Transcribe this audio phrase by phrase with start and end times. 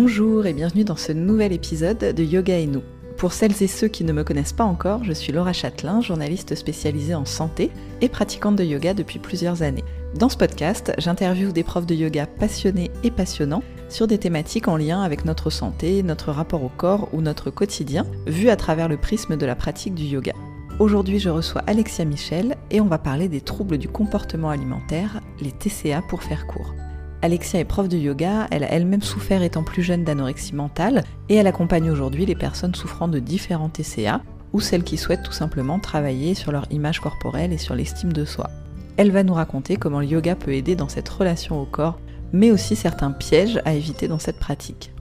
[0.00, 2.84] Bonjour et bienvenue dans ce nouvel épisode de Yoga et nous.
[3.16, 6.54] Pour celles et ceux qui ne me connaissent pas encore, je suis Laura Châtelain, journaliste
[6.54, 9.82] spécialisée en santé et pratiquante de yoga depuis plusieurs années.
[10.14, 14.76] Dans ce podcast, j'interviewe des profs de yoga passionnés et passionnants sur des thématiques en
[14.76, 18.98] lien avec notre santé, notre rapport au corps ou notre quotidien, vu à travers le
[18.98, 20.32] prisme de la pratique du yoga.
[20.78, 25.50] Aujourd'hui, je reçois Alexia Michel et on va parler des troubles du comportement alimentaire, les
[25.50, 26.72] TCA pour faire court.
[27.20, 31.34] Alexia est prof de yoga, elle a elle-même souffert étant plus jeune d'anorexie mentale et
[31.34, 34.20] elle accompagne aujourd'hui les personnes souffrant de différents TCA
[34.52, 38.24] ou celles qui souhaitent tout simplement travailler sur leur image corporelle et sur l'estime de
[38.24, 38.50] soi.
[38.96, 41.98] Elle va nous raconter comment le yoga peut aider dans cette relation au corps,
[42.32, 44.92] mais aussi certains pièges à éviter dans cette pratique.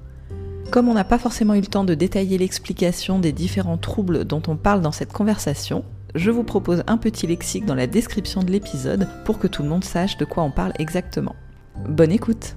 [0.71, 4.41] Comme on n'a pas forcément eu le temps de détailler l'explication des différents troubles dont
[4.47, 8.51] on parle dans cette conversation, je vous propose un petit lexique dans la description de
[8.51, 11.35] l'épisode pour que tout le monde sache de quoi on parle exactement.
[11.85, 12.55] Bonne écoute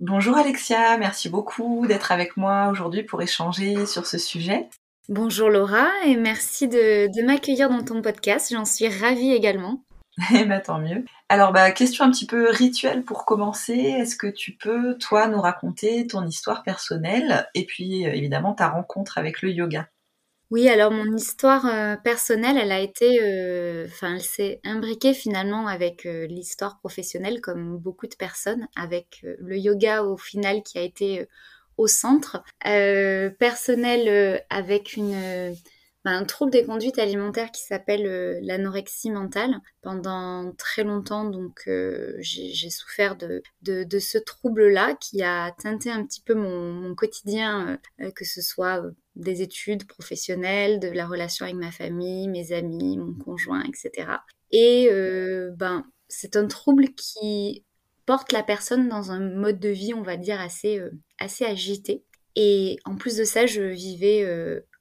[0.00, 4.68] Bonjour Alexia, merci beaucoup d'être avec moi aujourd'hui pour échanger sur ce sujet.
[5.08, 9.84] Bonjour Laura et merci de, m'accueillir dans ton podcast, j'en suis ravie également.
[10.34, 11.04] Eh bien tant mieux.
[11.28, 15.40] Alors bah question un petit peu rituelle pour commencer, est-ce que tu peux toi nous
[15.40, 19.88] raconter ton histoire personnelle et puis euh, évidemment ta rencontre avec le yoga?
[20.52, 26.04] Oui, alors mon histoire euh, personnelle, elle a été, euh, elle s'est imbriquée finalement avec
[26.04, 31.26] euh, l'histoire professionnelle, comme beaucoup de personnes, avec le yoga au final qui a été
[31.78, 32.44] au centre.
[32.60, 35.56] personnel avec une
[36.04, 39.58] bah, un trouble des conduites alimentaires qui s'appelle l'anorexie mentale.
[39.80, 41.62] Pendant très longtemps, donc,
[42.18, 47.78] j'ai souffert de, de, ce trouble-là qui a teinté un petit peu mon, quotidien,
[48.14, 48.82] que ce soit
[49.16, 54.08] des études professionnelles, de la relation avec ma famille, mes amis, mon conjoint, etc.
[54.50, 54.88] Et
[55.56, 57.64] ben, c'est un trouble qui
[58.06, 60.80] porte la personne dans un mode de vie, on va dire, assez,
[61.18, 62.04] assez agité.
[62.36, 64.24] Et en plus de ça, je vivais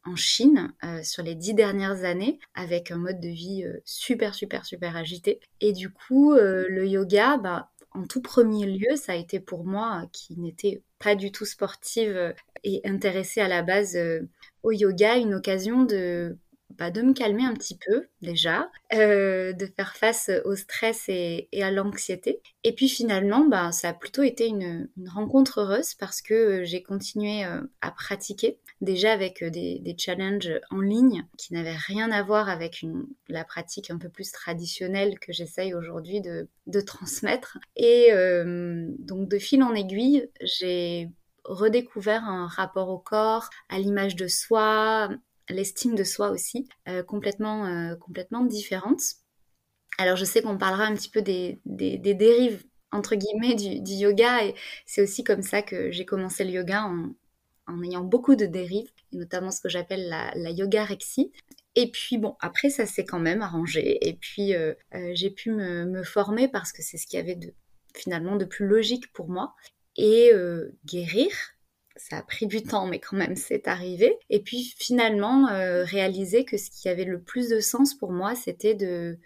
[0.05, 4.33] en Chine euh, sur les dix dernières années avec un mode de vie euh, super
[4.33, 5.39] super super agité.
[5.59, 9.65] Et du coup, euh, le yoga, bah, en tout premier lieu, ça a été pour
[9.65, 13.97] moi qui n'était pas du tout sportive et intéressée à la base
[14.63, 16.37] au yoga, une occasion de
[16.77, 21.71] bah, de me calmer un petit peu déjà, de faire face au stress et, à
[21.71, 22.41] l'anxiété.
[22.63, 27.43] Et puis finalement, bah, ça a plutôt été une, rencontre heureuse parce que j'ai continué
[27.43, 32.83] à pratiquer déjà avec euh, des, challenges en ligne qui n'avaient rien à voir avec
[33.29, 36.47] la pratique un peu plus traditionnelle que j'essaye aujourd'hui de,
[36.81, 37.57] transmettre.
[37.75, 41.09] Et euh, donc de fil en aiguille, j'ai
[41.43, 45.09] redécouvert un rapport au corps, à l'image de soi,
[45.51, 49.01] l'estime de soi aussi, euh, complètement, complètement différente.
[49.97, 54.55] Alors je sais qu'on parlera un petit peu des, dérives entre guillemets du, yoga et
[54.85, 57.13] c'est aussi comme ça que j'ai commencé le yoga en,
[57.67, 61.31] en ayant beaucoup de dérives, et notamment ce que j'appelle la, la yoga-rexie.
[61.75, 65.51] Et puis bon, après ça s'est quand même arrangé, et puis euh, euh, j'ai pu
[65.51, 67.53] me, former parce que c'est ce qui avait de,
[67.95, 69.55] finalement de plus logique pour moi,
[69.95, 71.31] et euh, guérir.
[71.97, 74.17] Ça a pris du temps, mais quand même c'est arrivé.
[74.29, 75.47] Et puis finalement
[75.83, 79.17] réaliser que ce qui avait le plus de sens pour moi, c'était de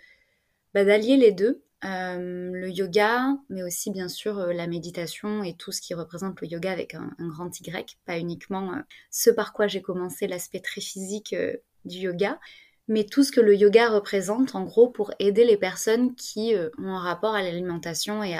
[0.74, 5.56] bah, d'allier les deux, euh, le yoga, mais aussi bien sûr euh, la méditation et
[5.56, 9.53] tout ce qui représente le yoga avec un, grand Y, pas uniquement euh, ce par
[9.53, 11.36] quoi j'ai commencé l'aspect très physique
[11.84, 12.40] du yoga,
[12.88, 16.90] mais tout ce que le yoga représente en gros pour aider les personnes qui ont
[16.90, 18.36] un rapport à l'alimentation et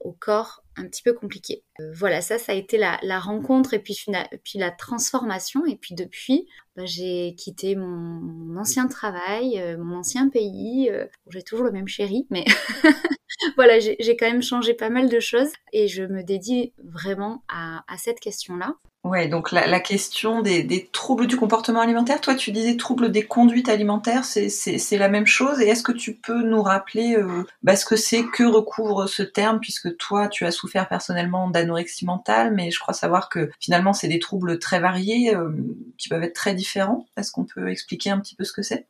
[0.00, 1.62] au corps un petit peu compliqué.
[1.94, 3.96] voilà, ça, ça a été la, rencontre et puis,
[4.44, 5.64] puis, la transformation.
[5.66, 6.46] Et puis depuis,
[6.76, 10.88] bah, j'ai quitté mon, ancien travail, euh, mon ancien pays.
[10.90, 12.44] Euh, j'ai toujours le même chéri, mais
[13.56, 17.96] voilà, j'ai quand même changé pas mal de choses et je me dédie vraiment à
[17.98, 18.76] cette question-là.
[19.02, 23.70] Ouais, donc la, question des, troubles du comportement alimentaire, toi tu disais troubles des conduites
[23.70, 25.58] alimentaires, c'est la même chose.
[25.62, 29.22] Et est-ce que tu peux nous rappeler euh, bah, ce que c'est, que recouvre ce
[29.22, 33.94] terme, puisque toi tu as souffert personnellement d'anorexie mentale, mais je crois savoir que finalement
[33.94, 35.50] c'est des troubles très variés, euh,
[35.96, 37.06] qui peuvent être très différents.
[37.16, 38.86] Est-ce qu'on peut expliquer un petit peu ce que c'est?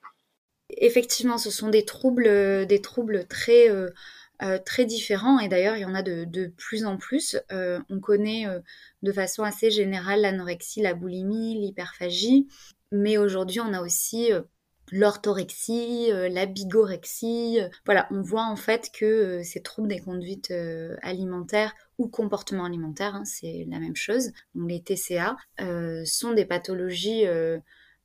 [0.70, 3.70] Effectivement, ce sont des troubles, des troubles très...
[3.70, 3.90] Euh,
[4.64, 7.36] très différents et d'ailleurs il y en a de, plus en plus.
[7.50, 8.46] on connaît
[9.02, 12.48] de façon assez générale l'anorexie, la boulimie, l'hyperphagie.
[12.92, 14.42] Mais aujourd'hui, on a aussi euh,
[14.90, 17.58] l'orthorexie, euh, la bigorexie.
[17.84, 20.52] Voilà, on voit en fait que euh, ces troubles des conduites
[21.02, 25.36] alimentaires ou comportements alimentaires, hein, c'est la même chose, donc les TCA,
[26.04, 27.24] sont des pathologies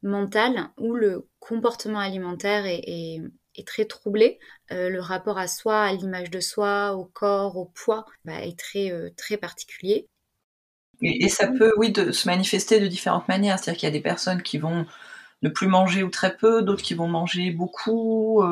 [0.04, 3.22] mentales où le comportement alimentaire est
[3.64, 4.40] très troublé.
[4.72, 8.92] le rapport à soi, à l'image de soi, au corps, au poids, bah, est très,
[9.16, 10.08] très particulier.
[11.02, 13.60] Et, ça peut, oui, de, se manifester de différentes manières.
[13.60, 14.86] C'est-à-dire qu'il y a des personnes qui vont
[15.42, 18.44] ne plus manger ou très peu, d'autres qui vont manger beaucoup,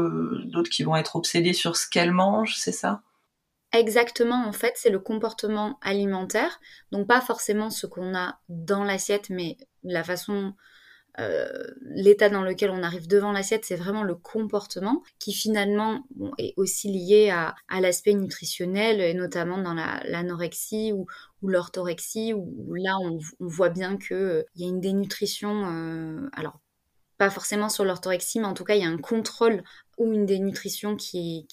[0.45, 3.01] d'autres qui vont être obsédées sur ce qu'elles mangent, c'est ça?
[3.73, 6.59] Exactement, en fait, c'est le comportement alimentaire.
[6.91, 10.53] Donc pas forcément ce qu'on a dans l'assiette, mais la façon,
[11.19, 11.47] euh,
[11.81, 16.03] l'état dans lequel on arrive devant l'assiette, c'est vraiment le comportement qui finalement
[16.37, 21.05] est aussi lié à, l'aspect nutritionnel, et notamment dans l'anorexie ou,
[21.43, 25.65] l'orthorexie, où, là on, voit bien qu'il euh, y a une dénutrition.
[25.65, 26.59] Euh, alors
[27.17, 29.63] pas forcément sur l'orthorexie, mais en tout cas, il y a un contrôle
[29.97, 31.47] ou une dénutrition qui,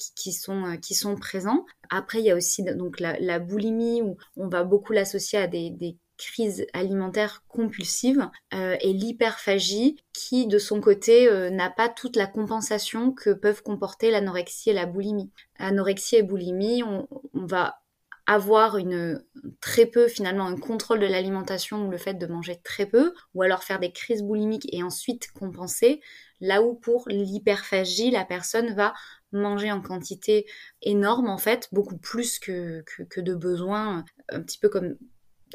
[0.49, 1.67] euh, qui sont présents.
[1.91, 5.97] Après, il y a aussi donc la, boulimie, où on va beaucoup l'associer à des,
[6.21, 12.27] crises alimentaires compulsives euh, et l'hyperphagie qui de son côté euh, n'a pas toute la
[12.27, 15.31] compensation que peuvent comporter l'anorexie et la boulimie.
[15.59, 17.81] Anorexie et boulimie, on, va
[18.27, 19.25] avoir une
[19.61, 23.43] très peu finalement un contrôle de l'alimentation ou le fait de manger très peu ou
[23.43, 26.01] alors faire des crises boulimiques et ensuite compenser
[26.41, 28.93] là où pour l'hyperphagie la personne va
[29.33, 30.47] manger en quantité
[30.83, 34.97] énorme en fait beaucoup plus que, que, de besoin un petit peu comme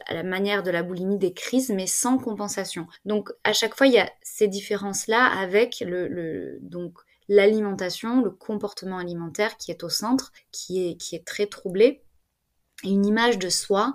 [0.07, 2.87] à la manière de la boulimie des crises, mais sans compensation.
[3.05, 6.97] Donc à chaque fois, il y a ces différences-là avec le, donc
[7.27, 12.01] l'alimentation, le comportement alimentaire qui est au centre, qui est, qui est très troublé
[12.83, 13.93] une image de soi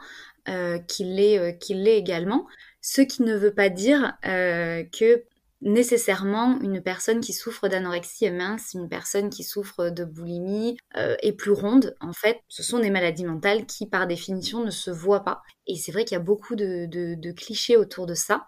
[0.48, 2.46] euh, l'est euh, qu'il également.
[2.80, 5.24] Ce qui ne veut pas dire euh, que
[5.62, 11.32] nécessairement une personne qui souffre d'anorexie est mince, une personne qui souffre de boulimie est
[11.32, 11.94] plus ronde.
[12.00, 15.42] En fait, ce sont des maladies mentales qui, par définition, ne se voient pas.
[15.66, 18.46] Et c'est vrai qu'il y a beaucoup de, clichés autour de ça.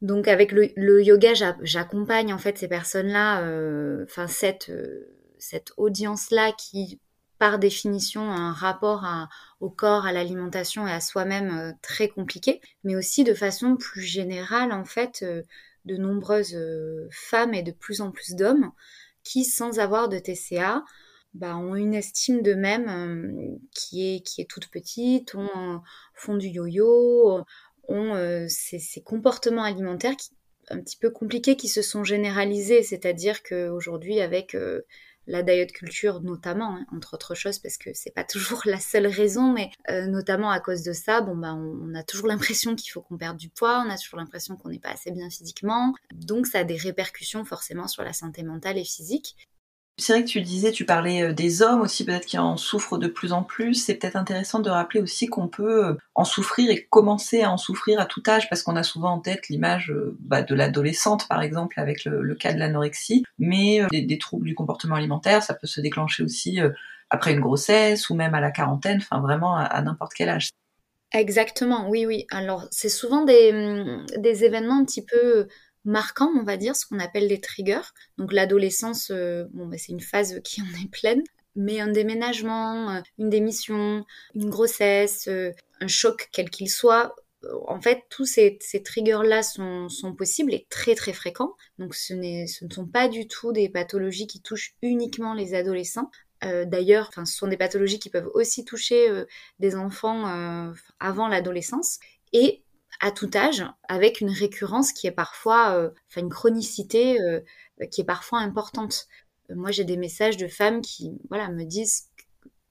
[0.00, 1.32] Donc avec le, yoga,
[1.62, 3.42] j'accompagne en fait ces personnes-là,
[4.04, 4.72] enfin cette,
[5.38, 7.00] cette audience-là qui
[7.38, 9.04] par définition un rapport
[9.60, 14.02] au corps, à l'alimentation et à soi-même euh, très compliqué, mais aussi de façon plus
[14.02, 15.42] générale, en fait, euh,
[15.86, 18.72] de nombreuses euh, femmes et de plus en plus d'hommes
[19.22, 20.84] qui, sans avoir de TCA,
[21.34, 25.80] bah, ont une estime d'eux-mêmes qui, est, qui est toute petite, ont,
[26.14, 27.42] font du yo-yo,
[27.88, 30.14] ont ces, comportements alimentaires
[30.70, 34.56] un petit peu compliqués qui se sont généralisés, c'est-à-dire qu'aujourd'hui, avec
[35.26, 39.06] la diet culture notamment, hein, entre autres choses, parce que c'est pas toujours la seule
[39.06, 42.90] raison, mais euh, notamment à cause de ça, bon bah on, a toujours l'impression qu'il
[42.90, 45.94] faut qu'on perde du poids, on a toujours l'impression qu'on n'est pas assez bien physiquement,
[46.14, 49.36] donc ça a des répercussions forcément sur la santé mentale et physique.
[49.98, 52.98] C'est vrai que tu disais, tu parlais euh, des hommes aussi, peut-être qui en souffrent
[52.98, 53.72] de plus en plus.
[53.72, 57.56] C'est peut-être intéressant de rappeler aussi qu'on peut euh, en souffrir et commencer à en
[57.56, 61.26] souffrir à tout âge, parce qu'on a souvent en tête l'image euh, bah, de l'adolescente,
[61.28, 63.24] par exemple, avec le, cas de l'anorexie.
[63.38, 66.58] Mais des, troubles du comportement alimentaire, ça peut se déclencher aussi
[67.08, 70.50] après une grossesse ou même à la quarantaine, enfin vraiment à, n'importe quel âge.
[71.12, 72.26] Exactement, oui, oui.
[72.30, 75.46] Alors, c'est souvent des, hum, des événements un petit peu
[75.86, 77.92] marquants, on va dire, ce qu'on appelle des triggers.
[78.18, 81.22] Donc l'adolescence, euh, bon, bah, c'est une phase qui en est pleine,
[81.54, 84.04] mais un déménagement, euh, une démission,
[84.34, 87.14] une grossesse, euh, un choc quel qu'il soit,
[87.68, 89.88] en fait, tous ces, triggers-là sont,
[90.18, 91.54] possibles et très très fréquents.
[91.78, 96.10] Donc ce, ne sont pas du tout des pathologies qui touchent uniquement les adolescents.
[96.42, 99.24] D'ailleurs, ce sont des pathologies qui peuvent aussi toucher
[99.60, 102.00] des enfants avant l'adolescence.
[102.32, 102.64] Et
[103.00, 107.40] à tout âge, avec une récurrence qui est parfois, euh, enfin une chronicité euh,
[107.90, 109.06] qui est parfois importante.
[109.50, 112.08] Euh, moi, j'ai des messages de femmes qui, voilà, me disent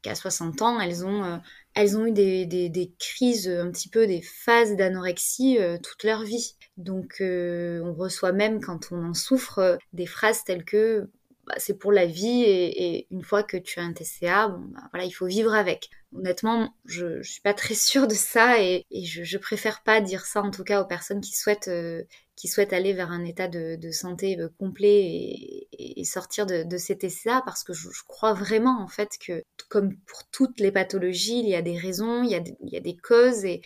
[0.02, 1.42] qu'à 60 ans, elles ont,
[1.74, 6.56] elles ont eu des, crises, un petit peu des phases d'anorexie toute leur vie.
[6.78, 11.10] Donc, on reçoit même quand on en souffre des phrases telles que
[11.48, 14.82] bah, c'est pour la vie et, une fois que tu as un TCA, bon, bah,
[14.92, 15.90] voilà, il faut vivre avec.
[16.18, 20.26] Honnêtement, je, je suis pas très sûre de ça et, je, je, préfère pas dire
[20.26, 22.04] ça en tout cas aux personnes qui souhaitent euh,
[22.36, 26.78] qui souhaitent aller vers un état de, santé euh, complet et, et sortir de, de,
[26.78, 31.40] ces TCA parce que je, crois vraiment en fait que comme pour toutes les pathologies,
[31.40, 33.62] il y a des raisons, il y a, il y a des causes et,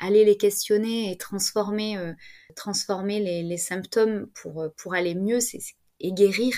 [0.00, 2.12] aller les questionner et transformer euh,
[2.56, 5.60] transformer les, les, symptômes pour pour aller mieux, c'est
[6.02, 6.54] et guérir,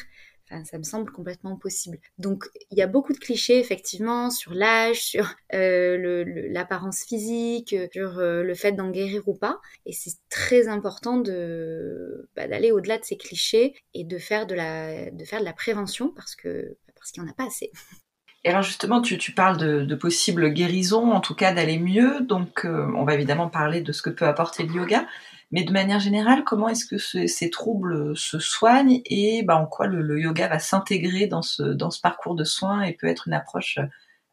[0.65, 1.99] ça me semble complètement possible.
[2.19, 8.19] Donc, il y a beaucoup de clichés, effectivement, sur l'âge, sur euh, l'apparence physique, sur
[8.19, 9.61] euh, le fait d'en guérir ou pas.
[9.87, 14.55] Et c'est très important de bah, d'aller au-delà de ces clichés et de faire de
[14.55, 17.71] la, de de prévention parce que parce qu'il n'y en a pas assez.
[18.45, 22.21] Et alors justement, tu, parles de, possibles guérisons, en tout cas d'aller mieux.
[22.21, 25.07] Donc, euh, on va évidemment parler de ce que peut apporter le yoga.
[25.51, 29.87] Mais de manière générale, comment est-ce que ces troubles se soignent et bah, en quoi
[29.87, 33.35] le, yoga va s'intégrer dans ce, dans ce parcours de soins et peut être une
[33.35, 33.79] approche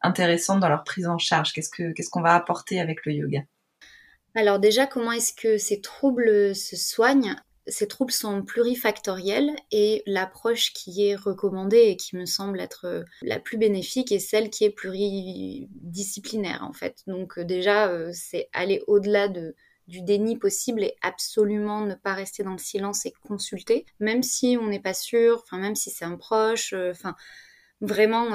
[0.00, 1.52] intéressante dans leur prise en charge?
[1.52, 3.40] Qu'est-ce qu'on va apporter avec le yoga?
[4.34, 7.36] Alors déjà, comment est-ce que ces troubles se soignent?
[7.68, 13.04] Ces troubles sont plurifactoriels et l'approche qui est recommandée et qui me semble être euh,
[13.22, 17.02] la plus bénéfique est celle qui est pluridisciplinaire en fait.
[17.06, 19.54] Donc euh, déjà, euh, c'est aller au-delà de,
[19.88, 24.56] du déni possible et absolument ne pas rester dans le silence et consulter, même si
[24.60, 27.14] on n'est pas sûr, enfin même si c'est un proche, enfin
[27.80, 28.30] vraiment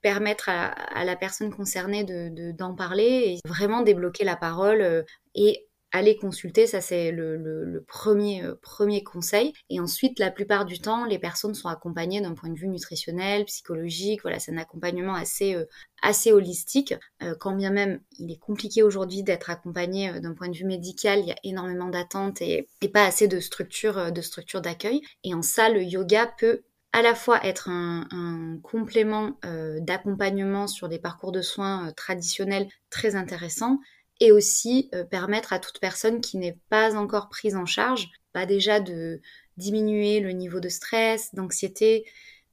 [0.00, 6.16] permettre à, la personne concernée de d'en parler et vraiment débloquer la parole et aller
[6.16, 9.52] consulter, ça c'est le, premier, euh, premier conseil.
[9.68, 13.44] Et ensuite, la plupart du temps, les personnes sont accompagnées d'un point de vue nutritionnel,
[13.44, 14.22] psychologique.
[14.22, 15.66] Voilà, c'est un accompagnement assez, euh,
[16.00, 16.94] assez holistique.
[17.22, 21.20] Euh, quand bien même il est compliqué aujourd'hui d'être accompagné d'un point de vue médical,
[21.20, 25.00] il y a énormément d'attentes et, pas assez de structures structure d'accueil.
[25.24, 29.38] Et en ça, le yoga peut à la fois être un, un complément
[29.80, 33.78] d'accompagnement sur des parcours de soins traditionnels très intéressants,
[34.22, 38.46] et aussi euh, permettre à toute personne qui n'est pas encore prise en charge, bah
[38.46, 39.20] déjà de
[39.56, 42.04] diminuer le niveau de stress, d'anxiété,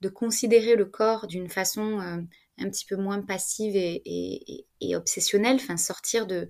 [0.01, 2.17] de considérer le corps d'une façon euh,
[2.57, 6.49] un petit peu moins passive et, obsessionnelle, enfin sortir de,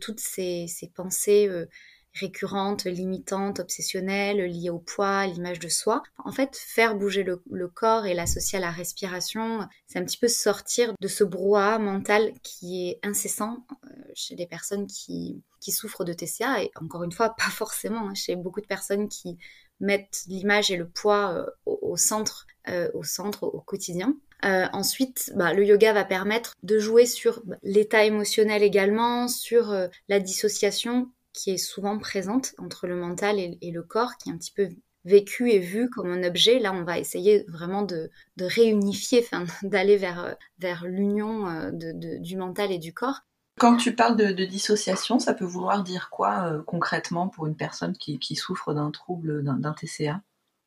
[0.00, 1.66] toutes ces, pensées euh,
[2.14, 6.02] récurrentes, limitantes, obsessionnelles, liées au poids, à l'image de soi.
[6.24, 10.28] En fait, faire bouger le, corps et l'associer à la respiration, c'est un petit peu
[10.28, 16.12] sortir de ce brouhaha mental qui est incessant euh, chez les personnes qui, souffrent de
[16.12, 19.38] TCA, et encore une fois, pas forcément, hein, chez beaucoup de personnes qui
[19.80, 24.14] mettent l'image et le poids euh, au, centre, euh, au centre, au quotidien.
[24.42, 29.74] ensuite, bah, le yoga va permettre de jouer sur l'état émotionnel également, sur
[30.08, 34.38] la dissociation qui est souvent présente entre le mental et, le corps, qui est un
[34.38, 34.68] petit peu
[35.04, 36.58] vécu et vu comme un objet.
[36.58, 39.26] Là, on va essayer vraiment de, réunifier,
[39.62, 43.20] d'aller vers, vers l'union euh, du mental et du corps.
[43.58, 47.96] Quand tu parles de, dissociation, ça peut vouloir dire quoi euh, concrètement pour une personne
[47.96, 50.22] qui, qui souffre d'un trouble, d'un TCA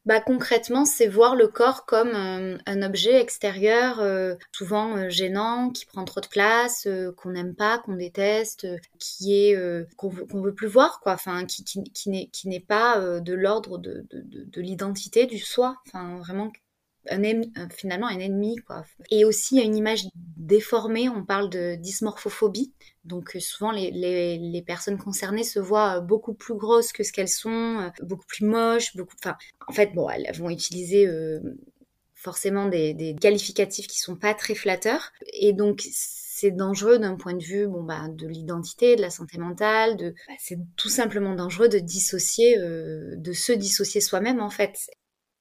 [0.08, 5.70] bah, concrètement, c'est voir le corps comme euh, un objet extérieur, euh, souvent euh, gênant,
[5.70, 6.88] qui prend trop de place,
[7.18, 8.66] qu'on n'aime pas, qu'on déteste,
[9.00, 9.58] qui est
[9.98, 11.12] qu'on veut, veut plus voir, quoi.
[11.12, 11.84] Enfin, qui, qui,
[12.32, 15.76] qui n'est pas de l'ordre de, de, de l'identité du soi.
[15.88, 16.52] Enfin, vraiment
[17.10, 18.84] un finalement un ennemi quoi.
[19.12, 22.74] Et aussi une image déformée, on parle de dysmorphophobie.
[23.08, 27.14] Donc euh, souvent les, les, personnes concernées se voient euh, beaucoup plus grosses que ce
[27.14, 29.38] qu'elles sont, euh, beaucoup plus moches, enfin
[29.68, 31.08] en fait bon, elles vont utiliser
[32.16, 37.34] forcément des, des, qualificatifs qui sont pas très flatteurs et donc c'est dangereux d'un point
[37.34, 41.70] de vue bon bah de l'identité, de la santé mentale, bah, c'est tout simplement dangereux
[41.70, 44.78] de dissocier de se dissocier soi-même en fait.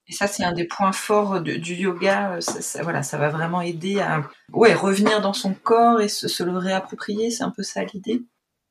[0.08, 2.40] Et ça, c'est un des points forts du yoga.
[2.40, 6.56] Ça, voilà, ça va vraiment aider à ouais, revenir dans son corps et se, le
[6.56, 7.30] réapproprier.
[7.30, 8.22] C'est un peu ça l'idée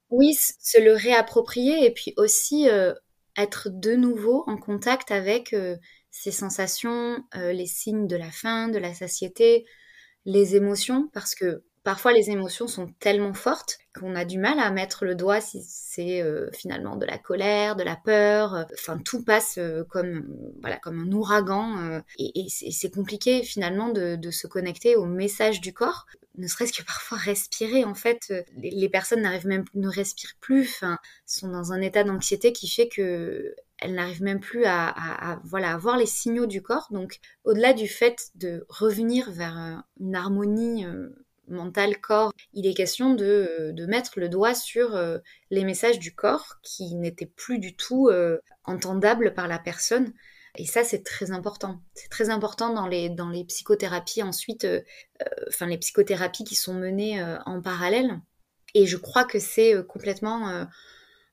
[0.09, 2.93] Oui, se le réapproprier et puis aussi euh,
[3.37, 5.75] être de nouveau en contact avec euh,
[6.09, 9.65] ses sensations, euh, les signes de la faim, de la satiété,
[10.23, 14.71] les émotions, parce que Parfois, les émotions sont tellement fortes qu'on a du mal à
[14.71, 18.55] mettre le doigt si c'est euh, finalement de la colère, de la peur.
[18.55, 20.25] Euh, enfin, tout passe euh, comme
[20.61, 26.07] voilà comme un ouragan et, c'est compliqué finalement de, se connecter au message du corps.
[26.39, 30.97] Ne serait-ce que parfois respirer, en fait, les, personnes n'arrivent même ne respirent plus, enfin,
[31.27, 35.77] sont dans un état d'anxiété qui fait que elles n'arrivent même plus à, voilà, à
[35.77, 36.87] voir les signaux du corps.
[36.89, 40.85] Donc, au-delà du fait de revenir vers une harmonie
[41.47, 45.19] mental, corps, il est question de, de mettre le doigt sur euh,
[45.51, 50.13] les messages du corps qui n'étaient plus du tout euh, entendables par la personne.
[50.57, 51.81] Et ça, c'est très important.
[51.93, 54.81] C'est très important dans les, dans les psychothérapies ensuite, euh,
[55.49, 58.19] enfin les psychothérapies qui sont menées en parallèle.
[58.73, 60.65] Et je crois que c'est complètement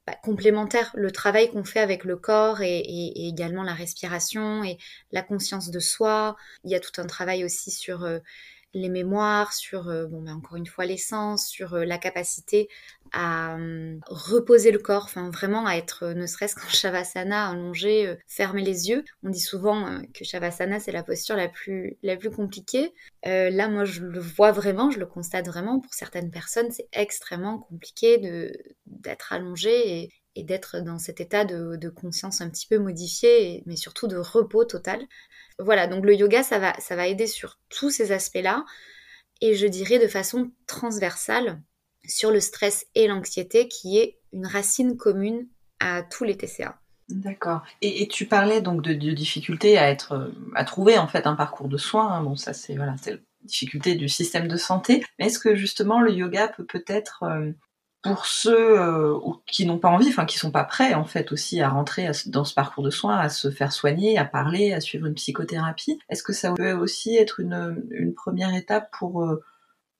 [0.06, 0.90] bah, complémentaire.
[0.94, 4.78] Le travail qu'on fait avec le corps et, et, également la respiration et
[5.12, 6.36] la conscience de soi.
[6.64, 8.04] Il y a tout un travail aussi sur
[8.74, 12.68] les mémoires, sur, euh, bon, ben, encore une fois, l'essence, sur euh, la capacité
[13.12, 18.16] à hum, reposer le corps, enfin vraiment à être, euh, ne serait-ce qu'en Shavasana, allongé,
[18.26, 19.04] fermer les yeux.
[19.22, 21.98] On dit souvent que Shavasana, c'est la posture la plus,
[22.34, 22.92] compliquée.
[23.24, 25.80] là, moi, je le vois vraiment, je le constate vraiment.
[25.80, 28.52] Pour certaines personnes, c'est extrêmement compliqué de,
[28.86, 34.06] d'être allongé et, d'être dans cet état de, conscience un petit peu modifié, mais surtout
[34.06, 35.06] de repos total.
[35.58, 38.64] Voilà, donc le yoga, ça va, ça aider sur tous ces aspects-là,
[39.40, 41.60] et je dirais de façon transversale
[42.06, 45.48] sur le stress et l'anxiété, qui est une racine commune
[45.80, 46.78] à tous les TCA.
[47.08, 47.62] D'accord.
[47.82, 51.76] Et, tu parlais donc de, difficultés à être, à trouver en fait un parcours de
[51.76, 52.10] soins.
[52.10, 52.22] Hein.
[52.22, 55.04] Bon, ça c'est voilà, la difficulté du système de santé.
[55.18, 57.52] Mais est-ce que justement le yoga peut peut-être euh,
[58.02, 59.16] pour ceux euh,
[59.46, 62.44] qui n'ont pas envie, enfin qui sont pas prêts en fait aussi à rentrer dans
[62.44, 66.24] ce parcours de soins, à se faire soigner, à parler, à suivre une psychothérapie, est-ce
[66.24, 69.42] que ça peut aussi être une, première étape pour euh,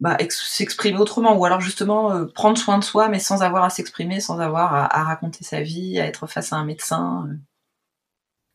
[0.00, 3.71] bah, s'exprimer autrement ou alors justement euh, prendre soin de soi mais sans avoir à
[3.71, 7.28] s'exprimer, sans avoir à, à, raconter sa vie, à être face à un médecin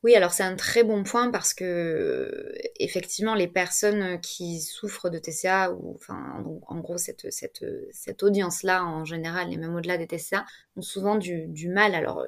[0.04, 5.18] oui, alors c'est un très bon point parce que effectivement les personnes qui souffrent de
[5.18, 9.98] TCA ou enfin en gros cette, cette, cette audience là en général et même au-delà
[9.98, 11.96] des TCA ont souvent du, du mal.
[11.96, 12.25] Alors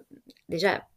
[0.49, 0.88] déjà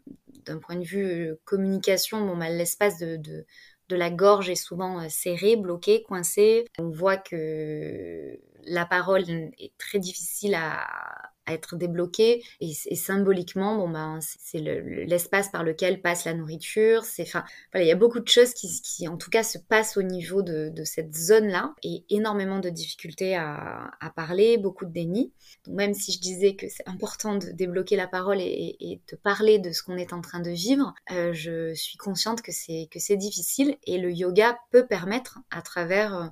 [0.47, 3.45] d'un point de vue communication, bon bah, l'espace de, de,
[3.91, 6.65] de la gorge est souvent serré, bloqué, coincé.
[6.79, 12.43] On voit que la parole est très difficile à, à être débloqué.
[12.61, 17.05] Et, symboliquement bon ben c'est l'espace par lequel passe la nourriture.
[17.05, 19.97] C'est enfin voilà il y a beaucoup de choses qui, en tout cas se passent
[19.97, 24.91] au niveau de, cette zone là et énormément de difficultés à, à, parler beaucoup de
[24.91, 25.33] déni
[25.65, 29.17] donc même si je disais que c'est important de débloquer la parole et, et, de
[29.17, 32.89] parler de ce qu'on est en train de vivre euh, je suis consciente que c'est
[32.91, 33.77] que c'est difficile.
[33.85, 36.27] Et le yoga peut permettre à travers euh,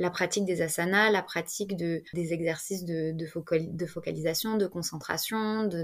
[0.00, 5.82] la pratique des asanas, la pratique de, des exercices de, de, focalisation, de concentration, de,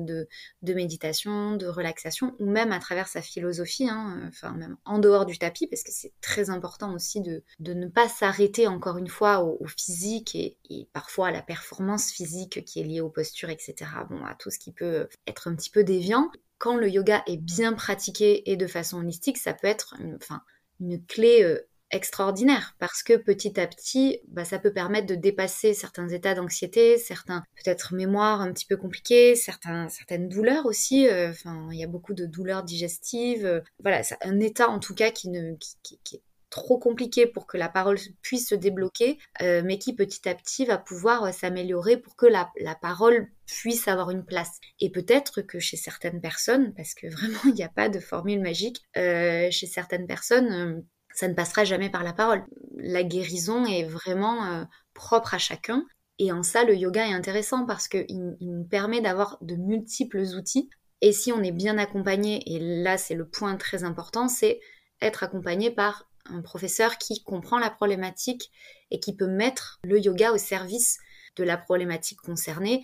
[0.62, 5.26] de, méditation, de relaxation, ou même à travers sa philosophie, hein, enfin même en dehors
[5.26, 9.44] du tapis, parce que c'est très important aussi de, ne pas s'arrêter encore une fois
[9.44, 13.74] au, physique et, parfois à la performance physique qui est liée aux postures, etc.
[14.08, 16.30] Bon, à tout ce qui peut être un petit peu déviant.
[16.56, 20.40] Quand le yoga est bien pratiqué et de façon holistique, ça peut être une, enfin,
[20.80, 25.74] une clé euh, extraordinaire parce que petit à petit, bah, ça peut permettre de dépasser
[25.74, 31.08] certains états d'anxiété, certains peut-être mémoires un petit peu compliquées, certaines douleurs aussi.
[31.08, 33.46] Euh, enfin, il y a beaucoup de douleurs digestives.
[33.46, 37.56] Euh, voilà, c'est un état en tout cas qui, ne, est trop compliqué pour que
[37.56, 42.16] la parole puisse se débloquer, euh, mais qui petit à petit va pouvoir s'améliorer pour
[42.16, 44.58] que la, parole puisse avoir une place.
[44.80, 48.40] Et peut-être que chez certaines personnes, parce que vraiment il n'y a pas de formule
[48.40, 50.84] magique, chez certaines personnes,
[51.16, 52.44] ça ne passera jamais par la parole.
[52.76, 55.84] La guérison est vraiment euh, propre à chacun.
[56.18, 60.68] Et en ça, le yoga est intéressant parce qu'il nous permet d'avoir de multiples outils.
[61.00, 64.60] Et si on est bien accompagné, et là c'est le point très important, c'est
[65.00, 68.50] être accompagné par un professeur qui comprend la problématique
[68.90, 70.98] et qui peut mettre le yoga au service
[71.36, 72.82] de la problématique concernée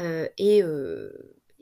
[0.00, 1.10] euh, euh,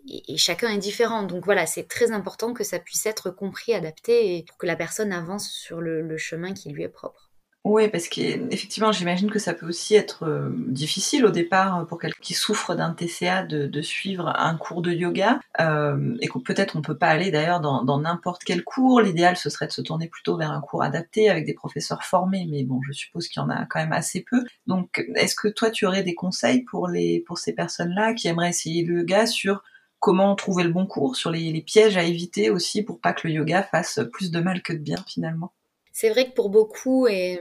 [0.08, 1.22] et, chacun est différent.
[1.22, 4.76] Donc voilà, c'est très important que ça puisse être compris, adapté, et pour que la
[4.76, 7.30] personne avance sur le, chemin qui lui est propre.
[7.64, 12.20] Oui, parce qu'effectivement, j'imagine que ça peut aussi être euh, difficile au départ pour quelqu'un
[12.22, 16.82] qui souffre d'un TCA de, suivre un cours de yoga euh, et que peut-être on
[16.82, 19.00] peut pas aller d'ailleurs dans n'importe quel cours.
[19.00, 22.46] L'idéal, ce serait de se tourner plutôt vers un cours adapté avec des professeurs formés,
[22.48, 24.44] mais bon, je suppose qu'il y en a quand même assez peu.
[24.68, 28.50] Donc, est-ce que toi, tu aurais des conseils pour les pour ces personnes-là qui aimeraient
[28.50, 29.64] essayer le yoga sur
[30.00, 33.34] comment trouver le bon cours, sur les, pièges à éviter aussi pour pas que le
[33.34, 35.52] yoga fasse plus de mal que de bien finalement.
[35.92, 37.40] C'est vrai que pour beaucoup, et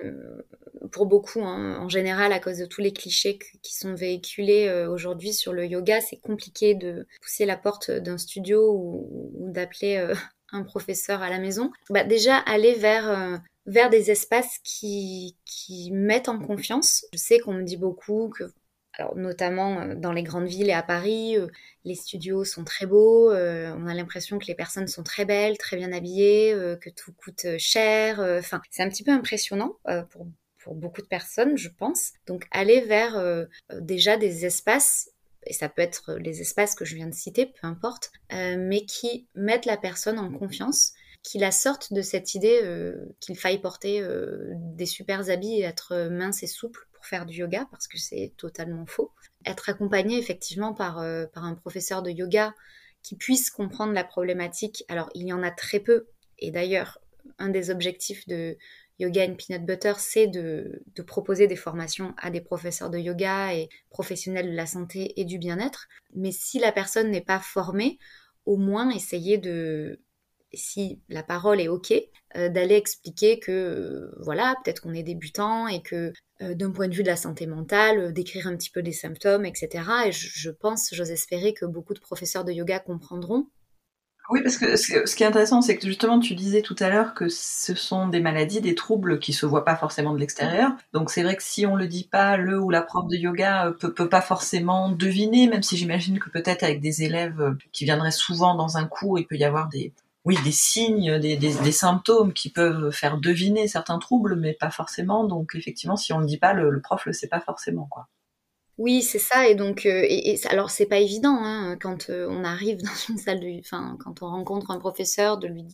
[0.92, 4.90] pour beaucoup hein, en général, à cause de tous les clichés qui sont véhiculés euh,
[4.90, 10.16] aujourd'hui sur le yoga, c'est compliqué de pousser la porte d'un studio ou, d'appeler euh,
[10.52, 11.72] un professeur à la maison.
[11.90, 17.06] Bah, déjà, aller vers, euh, vers des espaces qui, qui mettent en confiance.
[17.14, 18.46] Je sais qu'on me dit beaucoup que
[19.16, 21.48] notamment euh, dans les grandes villes et à Paris, euh,
[21.84, 25.58] les studios sont très beaux, euh, on a l'impression que les personnes sont très belles,
[25.58, 28.20] très bien habillées, que tout coûte cher.
[28.20, 29.78] Enfin, c'est un petit peu impressionnant
[30.64, 32.14] pour beaucoup de personnes, je pense.
[32.26, 33.22] Donc, aller vers
[33.82, 35.12] déjà des espaces
[35.46, 39.28] et ça peut être les espaces que je viens de citer, peu importe, mais qui
[39.36, 44.04] mettent la personne en confiance, qui la sortent de cette idée qu'il faille porter
[44.54, 48.86] des super habits et être mince et souple faire du yoga parce que c'est totalement
[48.86, 49.12] faux.
[49.46, 52.54] Être accompagné effectivement par, euh, par un professeur de yoga
[53.04, 56.08] qui puisse comprendre la problématique, alors il y en a très peu.
[56.40, 57.00] Et d'ailleurs,
[57.38, 58.58] un des objectifs de
[58.98, 63.54] Yoga and Peanut Butter, c'est de, de, proposer des formations à des professeurs de yoga
[63.54, 65.88] et professionnels de la santé et du bien-être.
[66.14, 68.00] Mais si la personne n'est pas formée,
[68.46, 70.00] au moins essayer de,
[70.56, 71.94] si la parole est OK,
[72.36, 76.94] euh, d'aller expliquer que euh, voilà, peut-être qu'on est débutant et que d'un point de
[76.94, 79.84] vue de la santé mentale, d'écrire un petit peu des symptômes, etc.
[80.08, 83.48] Et je, pense, j'ose espérer que beaucoup de professeurs de yoga comprendront.
[84.32, 87.14] Oui, parce que ce qui est intéressant, c'est que justement, tu disais tout à l'heure
[87.14, 90.72] que ce sont des maladies, des troubles qui se voient pas forcément de l'extérieur.
[90.94, 93.68] Donc c'est vrai que si on le dit pas, le ou la prof de yoga
[93.68, 97.54] euh, peut, peut pas forcément deviner, même si j'imagine que peut-être avec des élèves euh,
[97.72, 99.94] qui viendraient souvent dans un cours, il peut y avoir des,
[100.26, 105.24] oui, des signes, des, symptômes qui peuvent faire deviner certains troubles, mais pas forcément.
[105.24, 108.08] Donc effectivement, si on ne dit pas, le, le prof le sait pas forcément, quoi.
[108.78, 109.48] Oui, c'est ça.
[109.48, 110.06] Et donc, euh,
[110.50, 114.22] alors c'est pas évident hein, quand euh, on arrive dans une salle de, enfin, quand
[114.22, 115.66] on rencontre un professeur, de lui,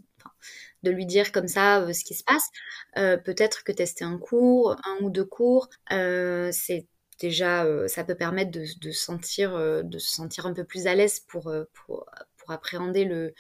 [0.84, 2.48] de lui dire comme ça euh, ce qui se passe.
[2.96, 6.88] Peut-être que tester un cours, un ou deux cours, c'est
[7.20, 11.52] déjà, ça peut permettre de, sentir, de se sentir un peu plus à l'aise pour,
[11.74, 13.34] pour appréhender le,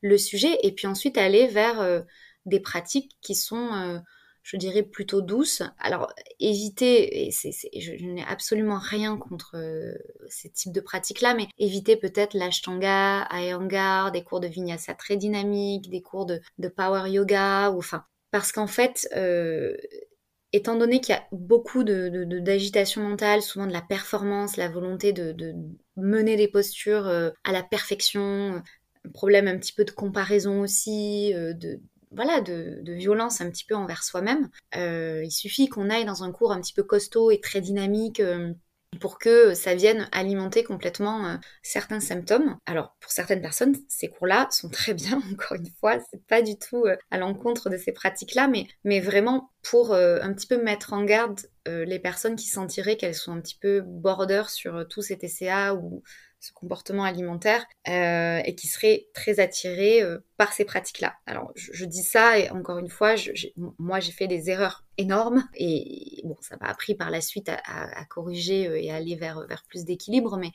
[0.00, 0.58] le sujet.
[0.62, 2.04] Et puis ensuite aller vers
[2.46, 4.00] des pratiques qui sont
[4.48, 5.62] je dirais plutôt douce.
[5.78, 9.92] Alors éviter, et je, n'ai absolument rien contre euh,
[10.28, 15.90] ces types de pratiques-là, mais éviter peut-être l'ashtanga, ayangar, des cours de vinyasa très dynamiques,
[15.90, 19.76] des cours de, power yoga, ou enfin, parce qu'en fait, euh,
[20.54, 22.08] étant donné qu'il y a beaucoup de,
[22.40, 25.54] d'agitation mentale, souvent de la performance, la volonté de,
[25.96, 28.62] mener des postures euh, à la perfection,
[29.12, 31.80] problème un petit peu de comparaison aussi, de
[32.10, 34.48] voilà, de, violence un petit peu envers soi-même.
[34.76, 38.20] Euh, il suffit qu'on aille dans un cours un petit peu costaud et très dynamique
[38.20, 38.52] euh,
[39.00, 42.56] pour que ça vienne alimenter complètement euh, certains symptômes.
[42.66, 46.58] Alors pour certaines personnes, ces cours-là sont très bien, encore une fois, c'est pas du
[46.58, 51.04] tout à l'encontre de ces pratiques-là, mais, mais vraiment pour un petit peu mettre en
[51.04, 55.74] garde les personnes qui sentiraient qu'elles sont un petit peu border sur tout cet TCA
[55.74, 56.02] ou
[56.40, 61.14] ce comportement alimentaire euh, et qui serait très attiré euh, par ces pratiques-là.
[61.26, 63.14] Alors je, dis ça et encore une fois,
[63.78, 68.04] moi j'ai fait des erreurs énormes et bon, ça m'a appris par la suite à,
[68.06, 70.50] corriger euh, et à aller vers, vers plus d'équilibre, mais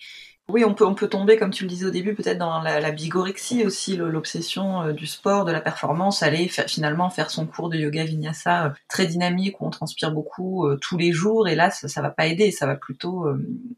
[0.50, 2.92] oui, on peut, on peut tomber, comme tu le disais au début, peut-être dans la,
[2.92, 8.04] bigorexie aussi, l'obsession du sport, de la performance, aller finalement faire son cours de yoga
[8.04, 12.10] vinyasa très dynamique où on transpire beaucoup tous les jours, et là, ça, ça va
[12.10, 13.26] pas aider, ça va plutôt.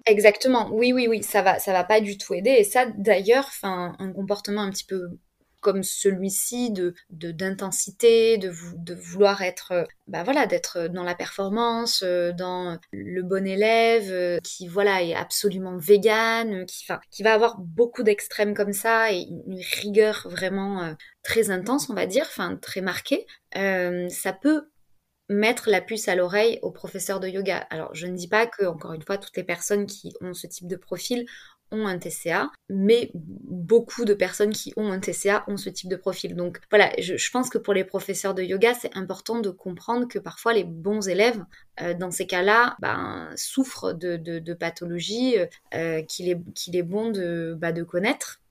[0.08, 3.45] Exactement, oui, oui, oui, ça va, ça va pas du tout aider, et ça, d'ailleurs,
[3.45, 5.19] enfin, un comportement un petit peu
[5.65, 12.04] comme celui-ci de d'intensité, de, de, vouloir être, euh, bah voilà, d'être dans la performance,
[12.04, 17.58] euh, dans le bon élève, euh, qui voilà est absolument vegan, qui, qui va avoir
[17.58, 22.82] beaucoup d'extrêmes comme ça et une rigueur vraiment très intense, on va dire, enfin très
[22.82, 23.25] marquée.
[23.51, 24.69] ça peut
[25.30, 27.65] mettre la puce à l'oreille au professeur de yoga.
[27.71, 30.45] Alors, je ne dis pas que, encore une fois, toutes les personnes qui ont ce
[30.45, 31.25] type de profil
[31.71, 35.95] ont un TCA, mais beaucoup de personnes qui ont un TCA ont ce type de
[35.95, 36.36] profil.
[36.36, 40.19] Donc voilà, je, pense que pour les professeurs de yoga, c'est important de comprendre que
[40.19, 41.43] parfois les bons élèves,
[41.82, 45.36] euh, dans ces cas-là, ben, souffrent de, pathologies
[45.73, 46.39] euh, qu'il est,
[46.73, 48.41] est, bon de, bah, de connaître.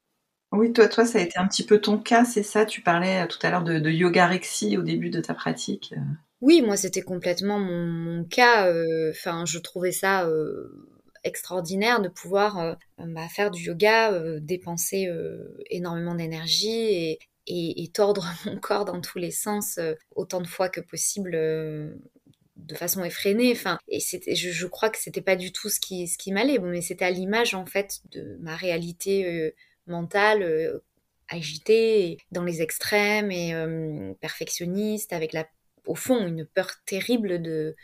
[0.52, 2.64] Oui, toi, toi, ça a été un petit peu ton cas, c'est ça?
[2.64, 5.94] Tu parlais tout à l'heure de, de yogarexie au début de ta pratique.
[6.40, 8.68] Oui, moi, c'était complètement mon, cas.
[8.68, 10.28] Euh, enfin, je trouvais ça
[11.24, 18.26] extraordinaire de pouvoir euh, bah, faire du yoga, euh, dépenser euh, énormément d'énergie et, tordre
[18.46, 19.78] mon corps dans tous les sens
[20.14, 23.52] autant de fois que possible de façon effrénée.
[23.52, 26.58] Enfin, et c'était, je, crois que c'était pas du tout ce qui, ce qui m'allait.
[26.58, 29.54] Mais c'était à l'image en fait de ma réalité
[29.86, 30.80] mentale
[31.28, 33.54] agitée, dans les extrêmes et
[34.20, 35.46] perfectionniste, avec la,
[35.86, 37.76] au fond une peur terrible de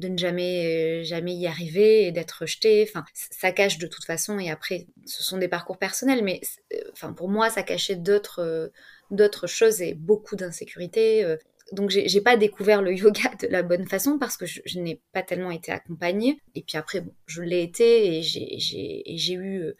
[0.00, 2.86] de ne jamais, jamais y arriver et d'être rejeté.
[2.88, 6.40] Enfin, ça cache de toute façon, et après, ce sont des parcours personnels, mais
[6.72, 8.68] euh, enfin, pour moi, ça cachait d'autres, euh,
[9.10, 11.24] d'autres choses et beaucoup d'insécurité.
[11.24, 11.36] Euh.
[11.72, 15.22] Donc, j'ai pas découvert le yoga de la bonne façon parce que je, n'ai pas
[15.22, 16.40] tellement été accompagnée.
[16.54, 19.74] Et puis après, bon, je l'ai été et j'ai eu.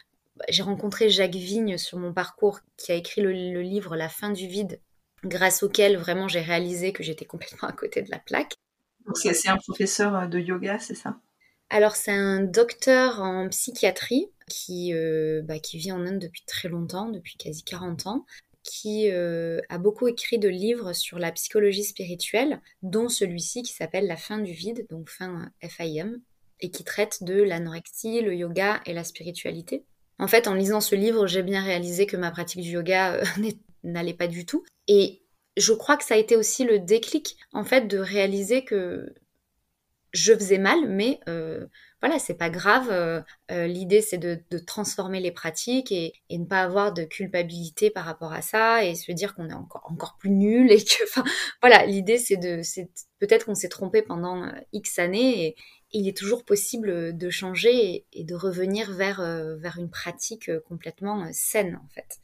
[0.49, 4.47] J'ai rencontré Jacques Vigne sur mon parcours qui a écrit le livre La fin du
[4.47, 4.81] vide
[5.25, 8.55] grâce auquel vraiment j'ai réalisé que j'étais complètement à côté de la plaque.
[9.15, 11.19] C'est un professeur euh, de yoga, c'est ça?
[11.71, 16.69] Alors c'est un docteur en psychiatrie qui, euh, bah, qui vit en Inde depuis très
[16.69, 18.27] longtemps, depuis quasi 40 ans,
[18.65, 24.07] qui euh, a beaucoup écrit de livres sur la psychologie spirituelle, dont celui-ci qui s'appelle
[24.07, 26.17] La fin du vide, donc fin FIM,
[26.59, 29.85] et qui traite de l'anorexie, le yoga et la spiritualité.
[30.19, 33.23] En fait, en lisant ce livre, j'ai bien réalisé que ma pratique du yoga
[33.85, 34.65] n'allait pas du tout.
[34.89, 35.23] Et
[35.61, 39.15] je crois que ça a été aussi le déclic, en fait, de réaliser que
[40.13, 41.67] je faisais mal, mais euh,
[42.01, 42.89] voilà, c'est pas grave.
[42.91, 43.21] Euh,
[43.51, 48.33] euh, l'idée, c'est de, transformer les pratiques et, ne pas avoir de culpabilité par rapport
[48.33, 51.21] à ça et se dire qu'on est encore, encore plus nul et que,
[51.63, 52.61] voilà, l'idée, c'est de,
[53.19, 55.57] peut-être qu'on s'est trompé pendant X années et,
[55.93, 59.21] il est toujours possible de changer et, et de revenir vers,
[59.59, 62.21] vers une pratique complètement saine, en fait.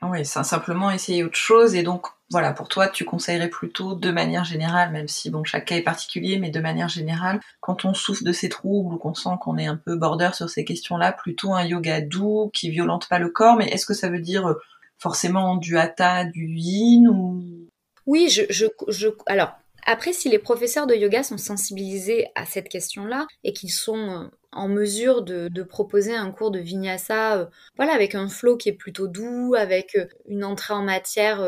[0.00, 1.74] Oui, c'est simplement essayer autre chose.
[1.74, 5.64] Et donc, voilà, pour toi, tu conseillerais plutôt de manière générale, même si bon, chaque
[5.66, 9.14] cas est particulier, mais de manière générale, quand on souffre de ces troubles ou qu'on
[9.14, 13.08] sent qu'on est un peu border sur ces questions-là, plutôt un yoga doux qui violente
[13.08, 13.56] pas le corps.
[13.56, 14.54] Mais est-ce que ça veut dire euh,
[14.98, 17.42] forcément du hatha, du yin ou?
[18.06, 19.52] Oui, je, je, je alors
[19.90, 24.24] après, si les professeurs de yoga sont sensibilisés à cette question-là et qu'ils sont euh,
[24.52, 27.46] en mesure de, proposer un cours de vinyasa, euh,
[27.78, 31.38] voilà, avec un flow qui est plutôt doux, avec euh, une entrée en matière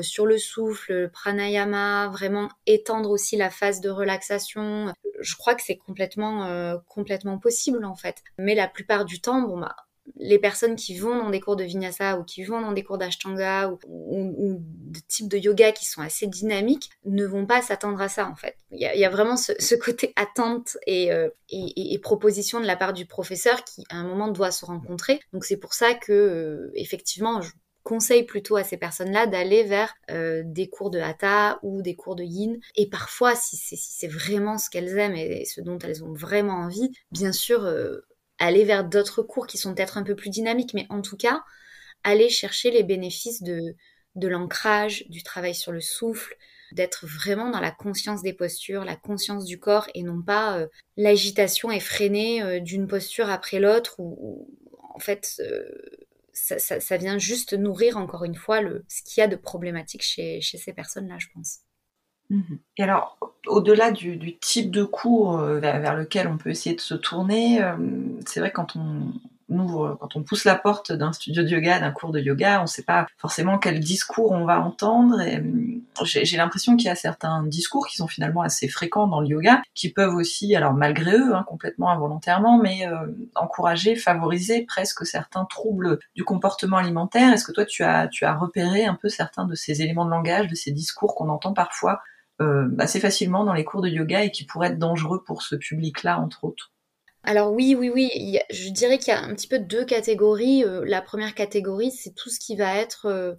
[0.00, 4.92] sur le souffle, pranayama, vraiment étendre aussi la phase de relaxation.
[5.20, 8.16] Je crois que c'est complètement, complètement possible en fait.
[8.36, 9.76] Mais la plupart du temps, bon bah,
[10.16, 12.98] les personnes qui vont dans des cours de vinyasa ou qui vont dans des cours
[12.98, 18.08] d'ashtanga ou, de types de yoga qui sont assez dynamiques ne vont pas s'attendre à
[18.08, 18.56] ça en fait.
[18.70, 23.06] Il y a, vraiment ce, côté attente euh, et, et, proposition de la part du
[23.06, 25.20] professeur qui à un moment doit se rencontrer.
[25.32, 27.50] Donc c'est pour ça que euh, effectivement je
[27.82, 32.16] conseille plutôt à ces personnes-là d'aller vers euh, des cours de hatha ou des cours
[32.16, 32.58] de yin.
[32.76, 36.90] Et parfois, si c'est vraiment ce qu'elles aiment et, ce dont elles ont vraiment envie,
[37.10, 37.66] bien sûr,
[38.38, 41.42] aller vers d'autres cours qui sont peut-être un peu plus dynamiques, mais en tout cas,
[42.02, 43.74] aller chercher les bénéfices de,
[44.14, 46.36] de l'ancrage, du travail sur le souffle,
[46.72, 50.66] d'être vraiment dans la conscience des postures, la conscience du corps et non pas euh,
[50.96, 54.48] l'agitation effrénée euh, d'une posture après l'autre où,
[54.94, 55.64] en fait euh,
[56.32, 60.40] ça, vient juste nourrir encore une fois le, ce qu'il y a de problématique chez,
[60.40, 61.60] chez ces personnes-là, je pense.
[62.30, 62.58] Mhm.
[62.78, 66.94] Et alors, au-delà du, type de cours euh, vers, lequel on peut essayer de se
[66.94, 67.76] tourner, euh,
[68.26, 69.12] c'est vrai quand on
[69.50, 72.62] ouvre, quand on pousse la porte d'un studio de yoga, d'un cours de yoga, on
[72.62, 75.20] ne sait pas forcément quel discours on va entendre.
[75.20, 75.40] Euh,
[76.02, 79.62] j'ai l'impression qu'il y a certains discours qui sont finalement assez fréquents dans le yoga,
[79.74, 82.84] qui peuvent aussi, alors malgré eux, hein, complètement involontairement, mais
[83.36, 87.32] encourager, favoriser presque certains troubles du comportement alimentaire.
[87.32, 90.54] Est-ce que toi, tu as, repéré un peu certains de ces éléments de langage, de
[90.56, 92.13] ces discours qu'on entend parfois euh,
[92.78, 96.20] assez facilement dans les cours de yoga et qui pourraient être dangereux pour ce public-là,
[96.20, 96.74] entre autres
[97.24, 100.62] alors oui, oui, oui, je dirais qu'il y a un petit peu deux catégories.
[100.62, 103.34] Euh, la première catégorie, c'est tout ce qui va être euh,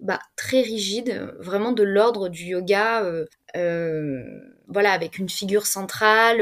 [0.00, 3.04] bah, très rigide, vraiment de l'ordre du yoga,
[3.54, 6.40] voilà, avec une figure centrale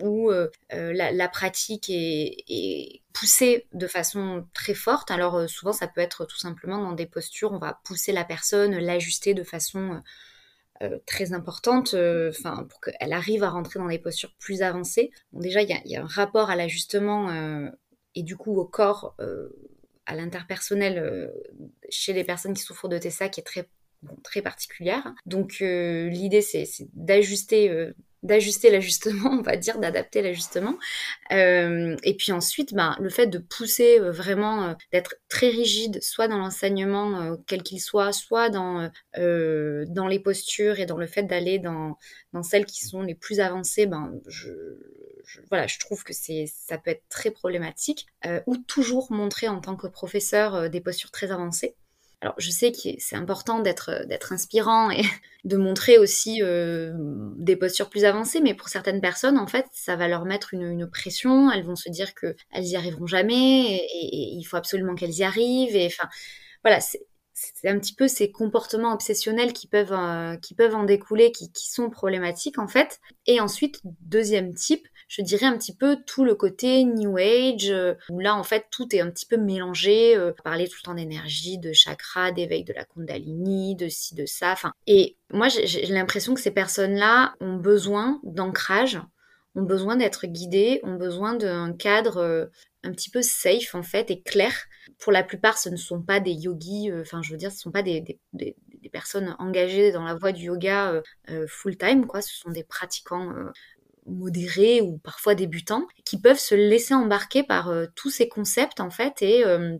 [0.00, 0.30] où
[0.70, 5.10] la, pratique est pousser de façon très forte.
[5.10, 8.24] Alors euh, souvent ça peut être tout simplement dans des postures, on va pousser la
[8.24, 10.00] personne, l'ajuster de façon
[10.82, 11.94] euh, euh, très importante,
[12.28, 15.10] enfin pour qu'elle arrive à rentrer dans des postures plus avancées.
[15.32, 17.30] Bon déjà il y, a, un rapport à l'ajustement
[18.14, 19.14] et du coup au corps,
[20.14, 21.32] l'interpersonnel
[21.88, 23.68] chez les personnes qui souffrent de TSA qui est très
[24.22, 25.14] très particulière.
[25.26, 27.92] Donc l'idée c'est d'ajuster
[28.22, 30.76] d'ajuster l'ajustement, on va dire, d'adapter l'ajustement.
[31.32, 36.02] Euh, et puis ensuite, ben, le fait de pousser euh, vraiment, euh, d'être très rigide,
[36.02, 41.22] soit dans l'enseignement, quel qu'il soit, soit dans, dans les postures et dans le fait
[41.22, 41.96] d'aller dans,
[42.32, 44.50] dans celles qui sont les plus avancées, ben, je,
[45.48, 48.06] voilà, je trouve que c'est, ça peut être très problématique.
[48.46, 51.76] ou toujours montrer en tant que professeur des postures très avancées.
[52.22, 55.02] Alors, je sais que c'est important d'être d'être inspirant et
[55.44, 56.92] de montrer aussi euh,
[57.36, 60.88] des postures plus avancées, mais pour certaines personnes, en fait, ça va leur mettre une,
[60.90, 61.50] pression.
[61.50, 65.24] Elles vont se dire que elles y arriveront jamais et, il faut absolument qu'elles y
[65.24, 65.76] arrivent.
[65.76, 66.08] Et enfin,
[66.62, 70.36] voilà, c'est un petit peu ces comportements obsessionnels qui peuvent, euh,
[70.74, 73.00] en découler, qui, sont problématiques en fait.
[73.26, 77.94] Et ensuite, deuxième type, je dirais un petit peu tout le côté New Age, euh,
[78.10, 80.94] où là en fait tout est un petit peu mélangé, euh, parler tout le temps
[80.94, 84.54] d'énergie, de chakra, d'éveil de la Kundalini, de ci, de ça.
[84.86, 89.00] Et moi j'ai l'impression que ces personnes-là ont besoin d'ancrage,
[89.56, 92.46] ont besoin d'être guidées, ont besoin d'un cadre euh,
[92.84, 94.52] un petit peu safe en fait et clair.
[95.00, 97.60] Pour la plupart, ce ne sont pas des yogis, enfin je veux dire, ce ne
[97.62, 98.54] sont pas des, des, des,
[98.92, 101.00] personnes engagées dans la voie du yoga
[101.46, 102.20] full time, quoi.
[102.22, 103.32] Ce sont des pratiquants
[104.10, 108.90] modérés ou parfois débutants, qui peuvent se laisser embarquer par euh, tous ces concepts en
[108.90, 109.76] fait et euh,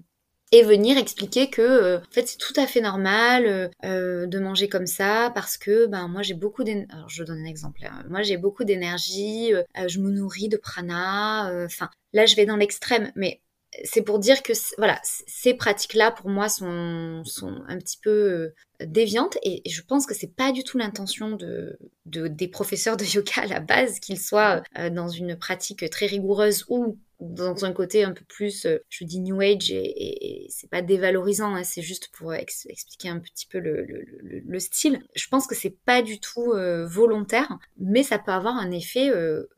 [0.52, 4.86] et venir expliquer que euh, en fait c'est tout à fait normal de manger comme
[4.86, 8.04] ça parce que ben moi j'ai beaucoup d'énergie je donne un exemple hein.
[8.08, 9.52] moi j'ai beaucoup d'énergie
[9.86, 13.40] je me nourris de prana enfin là je vais dans l'extrême mais
[13.85, 18.54] c'est pour dire que voilà, ces pratiques-là pour moi sont, sont un petit peu euh,
[18.85, 23.42] déviantes et je pense que c'est pas du tout l'intention de, des professeurs de yoga
[23.42, 28.02] à la base, qu'ils soient euh, dans une pratique très rigoureuse ou dans un côté
[28.02, 32.09] un peu plus, euh, je dis new age et, c'est pas dévalorisant, hein, c'est juste
[32.12, 35.00] pour expliquer un petit peu le, le, style.
[35.14, 36.52] Je pense que c'est pas du tout
[36.87, 39.11] volontaire, mais ça peut avoir un effet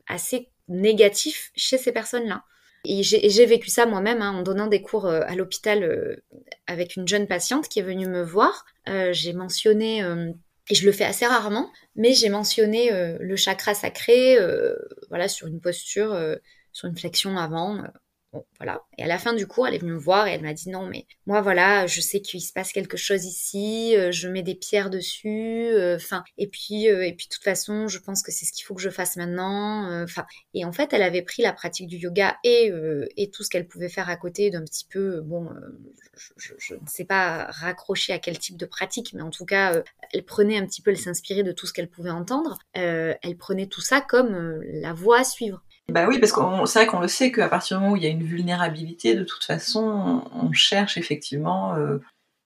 [0.07, 2.43] assez négatif chez ces personnes-là.
[2.85, 6.21] Et j'ai vécu ça moi-même hein, en donnant des cours à l'hôpital
[6.67, 8.65] avec une jeune patiente qui est venue me voir.
[9.11, 10.01] j'ai mentionné
[10.69, 14.37] et je le fais assez rarement, mais j'ai mentionné le chakra sacré,
[15.09, 16.17] voilà, sur une posture,
[16.73, 17.83] sur une flexion avant,
[18.33, 18.81] Bon, voilà.
[18.97, 20.69] Et à la fin du cours, elle est venue me voir et elle m'a dit
[20.69, 24.41] non, mais moi, voilà, je sais qu'il se passe quelque chose ici, euh, je mets
[24.41, 28.23] des pierres dessus, euh, enfin, et puis, euh, et puis, de toute façon, je pense
[28.23, 30.25] que c'est ce qu'il faut que je fasse maintenant, enfin.
[30.55, 32.71] et en fait, elle avait pris la pratique du yoga et,
[33.17, 35.49] et tout ce qu'elle pouvait faire à côté d'un petit peu, bon,
[36.37, 39.83] je, je, ne sais pas raccrocher à quel type de pratique, mais en tout cas,
[40.11, 43.67] elle prenait un petit peu, elle s'inspirait de tout ce qu'elle pouvait entendre, elle prenait
[43.67, 45.63] tout ça comme la voie à suivre.
[45.89, 48.03] Bah oui, parce que c'est vrai qu'on le sait qu'à partir du moment où il
[48.03, 51.97] y a une vulnérabilité, de toute façon, on cherche effectivement euh,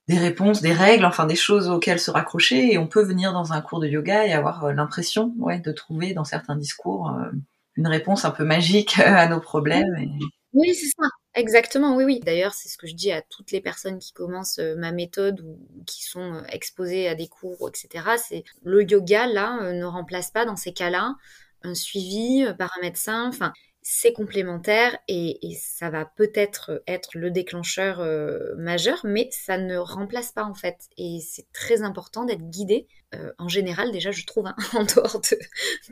[0.07, 3.53] des réponses, des règles, enfin des choses auxquelles se raccrocher, et on peut venir dans
[3.53, 7.29] un cours de yoga et avoir euh, l'impression, ouais, de trouver dans certains discours euh,
[7.75, 10.09] une réponse un peu magique à nos problèmes.
[10.53, 11.07] Oui, c'est ça.
[11.35, 12.19] Exactement, oui, oui.
[12.25, 15.83] D'ailleurs, c'est ce que je dis à toutes les personnes qui commencent ma méthode ou
[15.85, 18.15] qui sont exposées à des cours, etc.
[18.17, 21.13] C'est le yoga, là, ne remplace pas dans ces cas-là
[21.63, 23.27] un suivi euh, par un médecin.
[23.27, 29.77] Enfin, c'est complémentaire et, ça va peut-être être le déclencheur euh, majeur, mais ça ne
[29.77, 30.89] remplace pas en fait.
[30.97, 32.87] Et c'est très important d'être guidé.
[33.15, 35.37] Euh, en général, déjà, je trouve, hein, en dehors de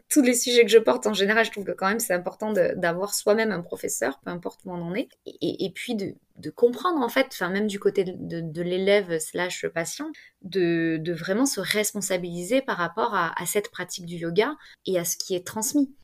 [0.09, 2.51] tous les sujets que je porte, en général, je trouve que quand même c'est important
[2.51, 6.15] d'avoir soi-même un professeur, peu importe où on en est, et, puis de,
[6.49, 12.61] comprendre en fait, enfin même du côté de, l'élève slash patient, de, vraiment se responsabiliser
[12.61, 14.53] par rapport à cette pratique du yoga
[14.85, 15.95] et à ce qui est transmis.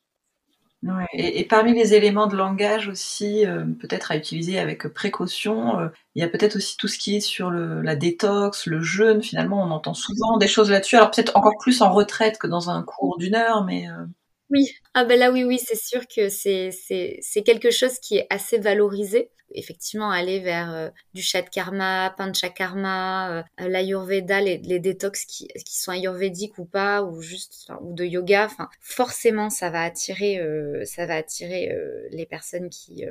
[1.12, 6.22] Et, parmi les éléments de langage aussi, euh, peut-être à utiliser avec précaution, euh, il
[6.22, 9.22] y a peut-être aussi tout ce qui est sur la détox, le jeûne.
[9.22, 10.96] Finalement, on entend souvent des choses là-dessus.
[10.96, 14.04] Alors peut-être encore plus en retraite que dans un cours d'une heure, mais euh,
[14.52, 18.58] oui, ah ben là oui, oui, c'est sûr que c'est, quelque chose qui est assez
[18.58, 19.30] valorisé.
[19.54, 25.78] Effectivement, aller vers euh, du chat karma, panchakarma, euh, l'ayurveda, les, les détox qui, qui,
[25.78, 30.84] sont ayurvédiques ou pas, ou juste ou de yoga, enfin forcément ça va attirer, euh,
[30.86, 31.70] ça va attirer
[32.10, 33.04] les personnes qui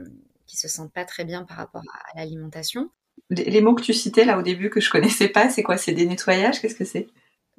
[0.47, 2.89] qui se sentent pas très bien par rapport à, l'alimentation.
[3.29, 5.77] Les, les, mots que tu citais là au début que je connaissais pas, c'est quoi?
[5.77, 6.59] C'est des nettoyages?
[6.59, 7.07] Qu'est-ce que c'est?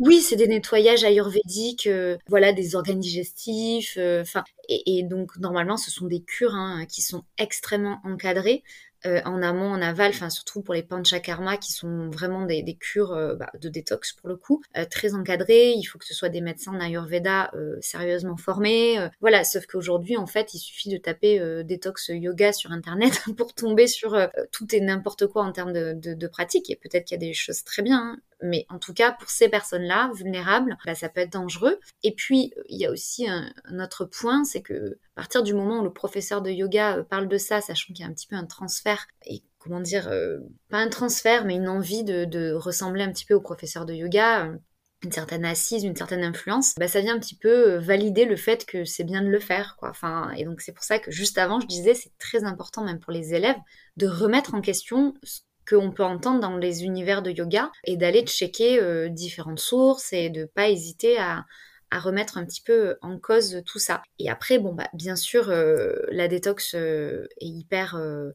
[0.05, 3.95] Oui, c'est des nettoyages ayurvédiques, euh, voilà, des organes digestifs.
[3.99, 8.65] Euh, enfin, et, donc normalement, ce sont des cures hein, qui sont extrêmement encadrées.
[9.05, 13.37] Euh, en amont, en aval, enfin surtout pour les panchakarma qui sont vraiment des, cures
[13.37, 15.73] bah, de détox pour le coup, très encadrées.
[15.73, 19.05] Il faut que ce soit des médecins d'Ayurveda sérieusement formés.
[19.21, 23.89] voilà, sauf qu'aujourd'hui, en fait, il suffit de taper détox yoga sur internet pour tomber
[23.89, 24.17] sur
[24.53, 26.71] tout et n'importe quoi en termes de, de, de pratique.
[26.71, 28.21] Et peut-être qu'il y a des choses très bien, hein.
[28.43, 31.79] Mais en tout cas, pour ces personnes-là, vulnérables, bah, ça peut être dangereux.
[32.03, 35.81] Et puis, il y a aussi un, autre point, c'est que à partir du moment
[35.81, 38.27] où le professeur de yoga euh, parle de ça, sachant qu'il y a un petit
[38.27, 43.05] peu un transfert, et comment dire, euh, pas un transfert, mais une envie de, ressembler
[43.05, 44.57] un petit peu au professeur de yoga, euh,
[45.05, 48.65] une certaine assise, une certaine influence, bah ça vient un petit peu valider le fait
[48.65, 49.91] que c'est bien de le faire, quoi.
[49.91, 53.01] Enfin, et donc c'est pour ça que juste avant, je disais, c'est très important, même
[53.01, 53.57] pour les élèves,
[53.97, 58.23] de remettre en question ce qu'on peut entendre dans les univers de yoga et d'aller
[58.23, 61.45] checker différentes sources et de pas hésiter à,
[61.99, 64.03] remettre un petit peu en cause tout ça.
[64.19, 68.31] Et après, bah, bien sûr, euh, la détox euh, est hyper euh,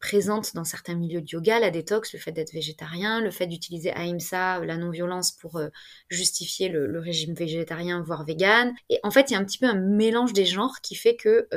[0.00, 3.90] présente dans certains milieux de yoga, la détox, le fait d'être végétarien, le fait d'utiliser
[3.92, 5.60] Ahimsa, la non-violence, pour
[6.08, 8.74] justifier le, le, régime végétarien, voire vegan.
[8.90, 11.16] Et en fait, il y a un petit peu un mélange des genres qui fait
[11.16, 11.48] que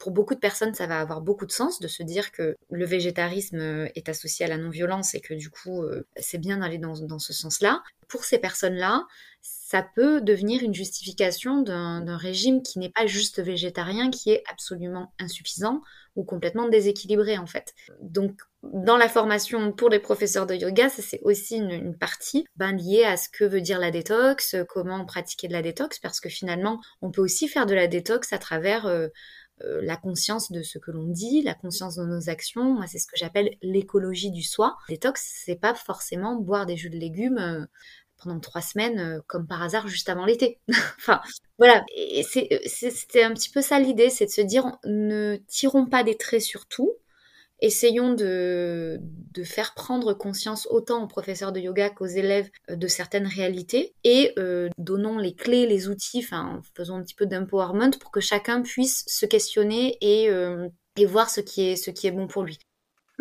[0.00, 2.86] pour beaucoup de personnes, ça va avoir beaucoup de sens de se dire que le
[2.86, 6.78] végétarisme euh, est associé à la non-violence et que du coup, euh, c'est bien d'aller
[6.78, 7.82] dans, ce sens-là.
[8.08, 9.06] Pour ces personnes-là,
[9.42, 15.12] ça peut devenir une justification d'un régime qui n'est pas juste végétarien, qui est absolument
[15.20, 15.82] insuffisant
[16.16, 17.72] ou complètement déséquilibré en fait.
[18.00, 23.04] Donc dans la formation pour les professeurs de yoga, c'est aussi une, partie ben, liée
[23.04, 26.80] à ce que veut dire la détox, comment pratiquer de la détox, parce que finalement,
[27.00, 29.08] on peut aussi faire de la détox à travers euh,
[29.64, 32.74] euh, la conscience de ce que l'on dit, la conscience de nos actions.
[32.74, 34.76] Moi, c'est ce que j'appelle l'écologie du soi.
[34.88, 37.66] Détox, c'est pas forcément boire des jus de légumes euh,
[38.22, 40.60] pendant trois semaines, euh, comme par hasard, juste avant l'été.
[40.98, 41.20] enfin,
[41.58, 41.84] voilà.
[41.94, 46.16] Et c'était un petit peu ça l'idée, c'est de se dire, ne tirons pas des
[46.16, 46.92] traits sur tout,
[47.60, 49.00] essayons de,
[49.44, 54.32] faire prendre conscience autant aux professeurs de yoga qu'aux élèves euh, de certaines réalités et
[54.38, 58.60] euh, donnons les clés, les outils, enfin faisons un petit peu d'empowerment pour que chacun
[58.60, 62.42] puisse se questionner et, euh, et voir ce qui, est, ce qui est bon pour
[62.42, 62.58] lui.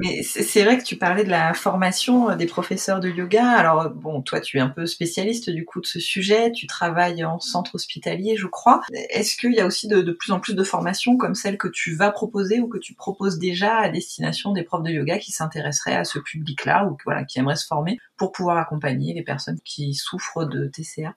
[0.01, 3.45] Mais c'est vrai que tu parlais de la formation des professeurs de yoga.
[3.49, 7.25] Alors bon, toi tu es un peu spécialiste du coup de ce sujet, tu travailles
[7.25, 8.81] en centre hospitalier je crois.
[8.93, 11.95] Est-ce qu'il y a aussi de, plus en plus de formations comme celle que tu
[11.95, 15.95] vas proposer ou que tu proposes déjà à destination des profs de yoga qui s'intéresseraient
[15.95, 16.97] à ce public-là ou
[17.27, 21.15] qui aimeraient se former pour pouvoir accompagner les personnes qui souffrent de TCA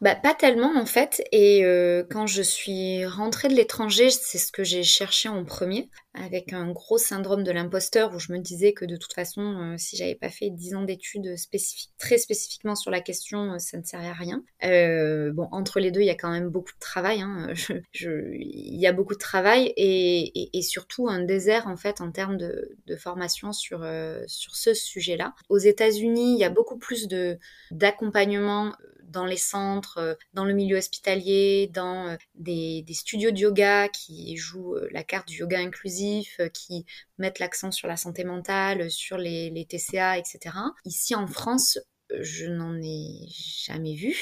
[0.00, 1.22] bah, pas tellement en fait.
[1.32, 5.90] Et euh, quand je suis rentrée de l'étranger, c'est ce que j'ai cherché en premier,
[6.14, 9.74] avec un gros syndrome de l'imposteur où je me disais que de toute façon, euh,
[9.76, 11.34] si j'avais pas fait 10 ans d'études
[11.98, 14.44] très spécifiquement sur la question, euh, ça ne servait à rien.
[15.32, 17.20] bon, entre les deux, il y a quand même beaucoup de travail.
[17.20, 17.48] Hein.
[18.00, 22.76] il y a beaucoup de travail et, surtout un désert en fait en termes de,
[22.98, 23.78] formation sur,
[24.26, 25.34] sur ce sujet-là.
[25.48, 27.08] Aux États-Unis, il y a beaucoup plus
[27.70, 28.74] d'accompagnement
[29.08, 34.36] dans les centres, euh, dans le milieu hospitalier, dans euh, des, studios de yoga qui
[34.36, 36.86] jouent euh, la carte du yoga inclusif, qui
[37.18, 40.56] mettent l'accent sur la santé mentale, sur les, TCA, etc.
[40.84, 41.78] Ici en France,
[42.20, 44.14] je n'en ai jamais vu.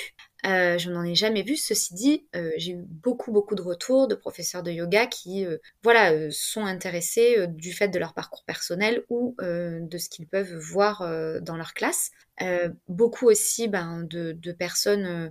[0.46, 1.56] Je n'en ai jamais vu.
[1.56, 2.26] Ceci dit,
[2.56, 5.44] j'ai eu beaucoup beaucoup de retours de professeurs de yoga qui,
[5.82, 11.00] voilà, sont intéressés du fait de leur parcours personnel ou de ce qu'ils peuvent voir
[11.42, 12.10] dans leur classe.
[12.42, 15.30] Euh, beaucoup aussi ben, de, personnes euh,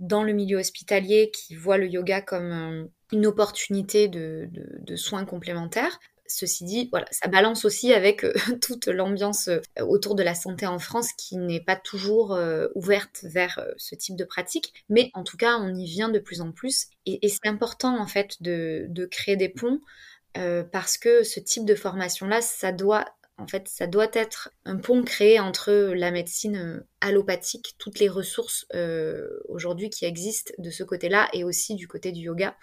[0.00, 4.50] dans le milieu hospitalier qui voient le yoga comme euh, une opportunité de,
[4.96, 6.00] soins complémentaires.
[6.30, 8.24] Ceci dit, voilà, ça balance aussi avec
[8.62, 9.50] toute l'ambiance
[9.80, 12.38] autour de la santé en France qui n'est pas toujours
[12.74, 16.40] ouverte vers ce type de pratique, mais en tout cas, on y vient de plus
[16.40, 19.80] en plus et, c'est important en fait de, créer des ponts
[20.72, 23.04] parce que ce type de formation-là, ça doit
[23.40, 28.08] en fait, ça doit être un pont créé entre la médecine euh, allopathique, toutes les
[28.08, 32.56] ressources euh, aujourd'hui qui existent de ce côté-là, et aussi du côté du yoga.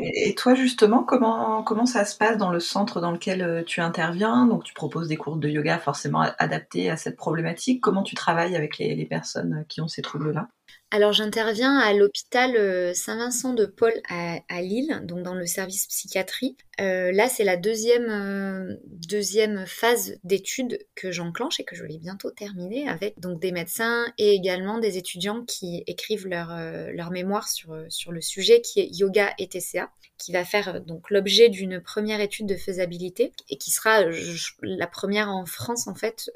[0.00, 3.80] Et toi justement, comment, comment ça se passe dans le centre dans lequel euh, tu
[3.80, 4.46] interviens?
[4.46, 7.80] Donc tu proposes des cours de yoga forcément adaptés à cette problématique.
[7.80, 10.48] Comment tu travailles avec les personnes qui ont ces troubles-là?
[10.92, 16.56] Alors j'interviens à l'hôpital euh, Saint-Vincent de Paul à, Lille, donc dans le service psychiatrie.
[16.80, 21.98] Euh, là c'est la deuxième, euh, deuxième phase d'études que j'enclenche et que je vais
[21.98, 26.48] bientôt terminer avec donc des médecins et également des étudiants qui écrivent leur,
[26.92, 31.08] leur mémoire sur, sur le sujet qui est yoga et TCA qui va faire donc
[31.10, 34.02] l'objet d'une première étude de faisabilité et qui sera
[34.62, 36.30] la première en France en fait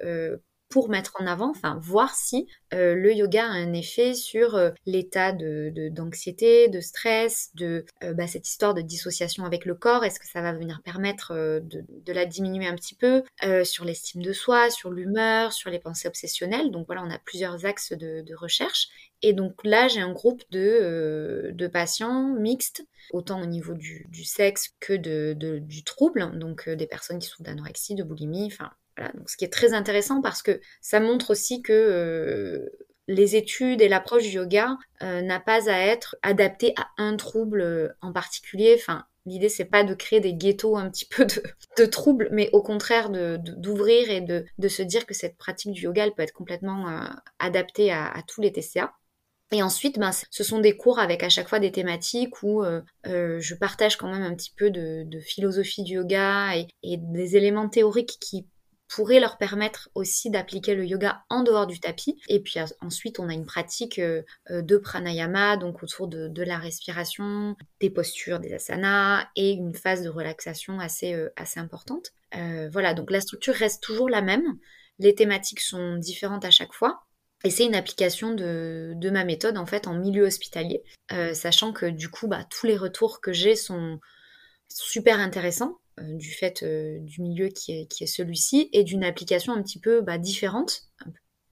[0.75, 4.73] pour mettre en avant, enfin voir si euh, le yoga a un effet sur euh,
[4.87, 10.05] l'état de, d'anxiété, de, stress, de euh, bah, cette histoire de dissociation avec le corps.
[10.05, 13.23] Est-ce que ça va venir permettre de, de, la diminuer un petit peu
[13.63, 16.73] sur l'estime de soi, sur l'humeur, sur les pensées obsessionnelles?
[16.73, 18.89] Donc voilà, on a plusieurs axes de, recherche.
[19.23, 24.25] Et donc là, j'ai un groupe de, de patients mixtes, autant au niveau du, du
[24.25, 29.29] sexe que de, du trouble, donc des personnes qui souffrent d'anorexie, de boulimie, enfin donc,
[29.29, 32.69] ce qui est très intéressant parce que ça montre aussi que euh,
[33.09, 37.61] les études et l'approche du yoga euh, n'a pas à être adaptée à un trouble
[37.61, 38.77] euh, en particulier.
[38.79, 41.27] Enfin, l'idée c'est pas de créer des ghettos un petit peu
[41.77, 46.05] de, troubles, mais au contraire d'ouvrir et de, se dire que cette pratique du yoga
[46.05, 46.87] elle peut être complètement
[47.39, 48.93] adaptée à, tous les TCA.
[49.53, 52.65] Et ensuite, ben, ce sont des cours avec à chaque fois des thématiques où
[53.05, 58.19] je partage quand même un petit peu de, philosophie du yoga et, des éléments théoriques
[58.21, 58.47] qui
[58.95, 62.21] pourrait leur permettre aussi d'appliquer le yoga en dehors du tapis.
[62.29, 66.59] Et puis ensuite, on a une pratique euh, euh, de pranayama, donc autour de, la
[66.59, 72.13] respiration, des postures, des asanas et une phase de relaxation assez, euh, assez importante.
[72.71, 74.59] voilà, donc la structure reste toujours la même.
[75.01, 77.01] Les thématiques sont différentes à chaque fois.
[77.43, 80.83] Et c'est une application de, ma méthode en fait en milieu hospitalier,
[81.35, 83.99] sachant que du coup, bah, tous les retours que j'ai sont
[84.69, 89.63] super intéressants euh, du fait euh, du milieu qui est, celui-ci et d'une application un
[89.63, 90.89] petit peu bah, différente,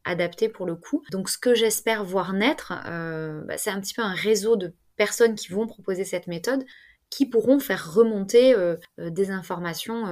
[0.04, 1.02] adaptée pour le coup.
[1.10, 4.74] Donc ce que j'espère voir naître, euh, bah, c'est un petit peu un réseau de
[4.96, 6.64] personnes qui vont proposer cette méthode
[7.10, 8.54] qui pourront faire remonter
[8.96, 10.06] des informations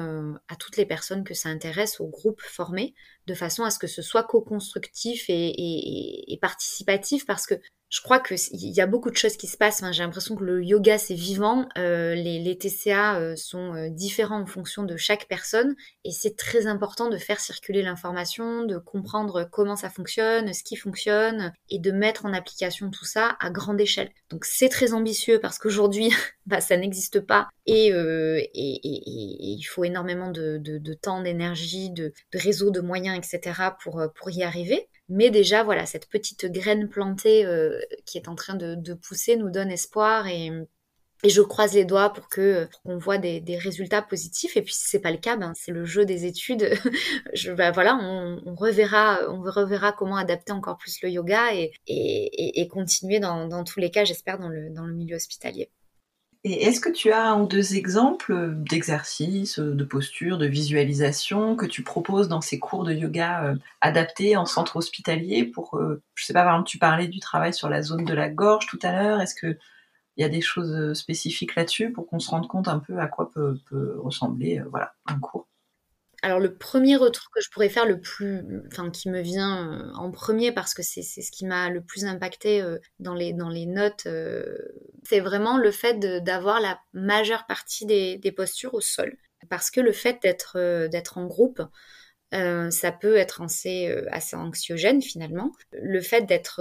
[0.48, 2.94] à toutes les personnes que ça intéresse au groupe formé,
[3.26, 7.54] de façon à ce que ce soit co-constructif et, participatif, parce que
[7.90, 9.82] je crois qu'il y a beaucoup de choses qui se passent.
[9.90, 11.68] J'ai l'impression que le yoga, c'est vivant.
[11.76, 15.74] Euh, les, TCA euh, sont euh, différents en fonction de chaque personne.
[16.04, 20.76] Et c'est très important de faire circuler l'information, de comprendre comment ça fonctionne, ce qui
[20.76, 24.10] fonctionne, et de mettre en application tout ça à grande échelle.
[24.30, 26.12] Donc c'est très ambitieux parce qu'aujourd'hui,
[26.46, 27.48] bah, ça n'existe pas.
[27.66, 27.88] Et,
[28.52, 33.70] il faut énormément de, temps, d'énergie, de, de réseaux, de moyens, etc.
[33.82, 34.88] pour, pour y arriver.
[35.10, 39.50] Mais déjà, voilà, cette petite graine plantée euh, qui est en train de, pousser nous
[39.50, 40.50] donne espoir et,
[41.24, 44.56] je croise les doigts pour que qu'on voit des, résultats positifs.
[44.56, 46.70] Et puis si c'est pas le cas, ben, c'est le jeu des études.
[47.34, 53.20] je, ben, voilà, on, reverra, on reverra comment adapter encore plus le yoga et, continuer
[53.20, 55.70] dans, tous les cas, j'espère, dans le milieu hospitalier.
[56.42, 61.66] Et est-ce que tu as un ou deux exemples d'exercices, de postures, de visualisation que
[61.66, 66.24] tu proposes dans ces cours de yoga euh, adaptés en centre hospitalier pour, euh, je
[66.24, 68.78] sais pas, par exemple, tu parlais du travail sur la zone de la gorge tout
[68.82, 69.20] à l'heure.
[69.20, 69.58] Est-ce que
[70.20, 72.98] il y a des choses euh, spécifiques là-dessus pour qu'on se rende compte un peu
[72.98, 73.58] à quoi peut,
[73.98, 75.48] ressembler euh, voilà, un cours?
[76.22, 79.92] Alors le premier retour que je pourrais faire le plus, enfin qui me vient euh,
[79.94, 82.62] en premier parce que c'est ce qui m'a le plus impacté
[82.98, 84.06] dans les dans les notes,
[85.04, 89.16] c'est vraiment le fait d'avoir la majeure partie des, des, postures au sol.
[89.48, 91.62] Parce que le fait d'être d'être en groupe,
[92.32, 95.52] ça peut être assez, assez anxiogène finalement.
[95.72, 96.60] Le fait d'être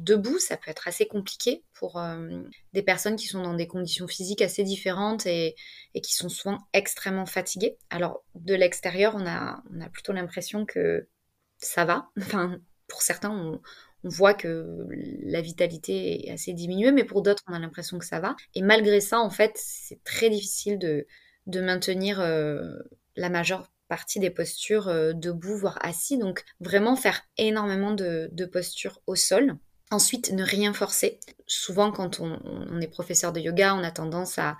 [0.00, 2.42] debout, ça peut être assez compliqué pour euh,
[2.72, 5.54] des personnes qui sont dans des conditions physiques assez différentes et,
[6.02, 7.78] qui sont souvent extrêmement fatiguées.
[7.90, 11.08] Alors, de l'extérieur, on a, plutôt l'impression que
[11.58, 12.10] ça va.
[12.18, 13.60] Enfin, pour certains, on,
[14.06, 14.86] voit que
[15.22, 18.36] la vitalité est assez diminuée, mais pour d'autres, on a l'impression que ça va.
[18.54, 21.06] Et malgré ça, en fait, c'est très difficile de,
[21.46, 22.76] maintenir euh,
[23.16, 26.18] la majeure partie des postures euh, debout, voire assis.
[26.18, 29.56] Donc, vraiment faire énormément de postures au sol.
[29.94, 31.20] Ensuite, ne rien forcer.
[31.46, 34.58] Souvent, quand on, est professeur de yoga, on a tendance à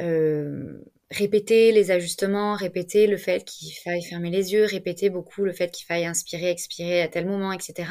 [0.00, 0.78] euh,
[1.10, 5.72] répéter les ajustements, répéter le fait qu'il faille fermer les yeux, répéter beaucoup le fait
[5.72, 7.90] qu'il faille inspirer, expirer à tel moment, etc.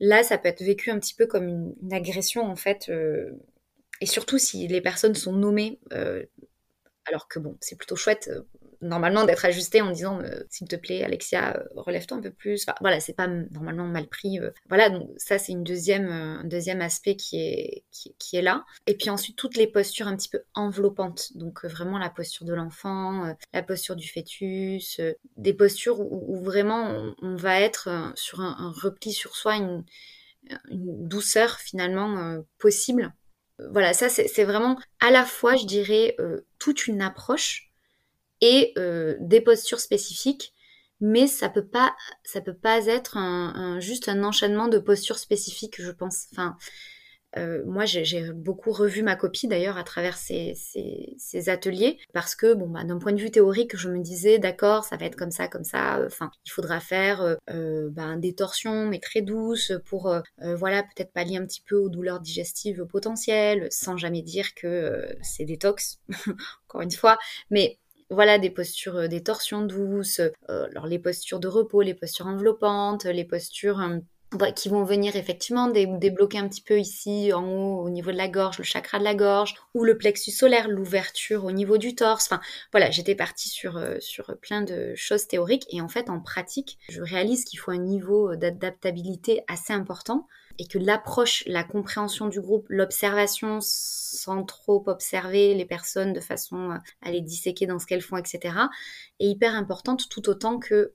[0.00, 2.88] Là, ça peut être vécu un petit peu comme une, agression, en fait.
[2.88, 3.32] Euh,
[4.00, 6.24] et surtout si les personnes sont nommées, euh,
[7.04, 8.30] alors que bon, c'est plutôt chouette
[8.80, 12.64] normalement d'être ajusté en disant euh, s'il te plaît Alexia euh, relève-toi un peu plus.
[12.66, 14.50] Enfin, voilà c'est pas normalement mal pris euh.
[14.68, 18.64] voilà donc ça c'est une deuxième un deuxième aspect qui est qui, est là.
[18.86, 21.36] Et puis ensuite toutes les postures un petit peu enveloppantes.
[21.36, 25.00] Donc vraiment la posture de l'enfant la posture du fœtus
[25.36, 29.84] des postures où, vraiment on, va être sur un, repli sur soi une,
[30.68, 33.12] une douceur finalement possible.
[33.70, 36.16] Voilà, ça c'est vraiment à la fois, je dirais,
[36.58, 37.65] toute une approche
[38.40, 40.52] et euh, des postures spécifiques,
[41.00, 43.18] mais ça peut pas, ça peut pas être
[43.80, 46.26] juste un enchaînement de postures spécifiques, je pense.
[46.32, 46.56] Enfin,
[47.36, 50.54] euh, moi, j'ai beaucoup revu ma copie d'ailleurs à travers ces,
[51.48, 54.96] ateliers parce que, bon, bah, d'un point de vue théorique, je me disais, d'accord, ça
[54.96, 56.00] va être comme ça, comme ça.
[56.06, 61.36] Enfin, il faudra faire euh, bah, des torsions, mais très douces pour, voilà, peut-être pallier
[61.36, 65.98] un petit peu aux douleurs digestives potentielles, sans jamais dire que c'est détox,
[66.68, 67.18] encore une fois.
[67.50, 67.78] Mais
[68.10, 72.26] voilà, des postures, euh, des torsions douces, euh, alors les postures de repos, les postures
[72.26, 73.98] enveloppantes, les postures euh,
[74.32, 78.16] bah, qui vont venir effectivement débloquer un petit peu ici en haut au niveau de
[78.16, 81.94] la gorge, le chakra de la gorge, ou le plexus solaire, l'ouverture au niveau du
[81.94, 82.26] torse.
[82.26, 82.40] Enfin
[82.72, 87.02] voilà, j'étais partie sur, sur plein de choses théoriques et en fait en pratique, je
[87.02, 90.26] réalise qu'il faut un niveau d'adaptabilité assez important
[90.58, 96.78] et que l'approche, la compréhension du groupe, l'observation sans trop observer les personnes de façon
[97.02, 98.54] à les disséquer dans ce qu'elles font, etc.,
[99.20, 100.94] est hyper importante tout autant que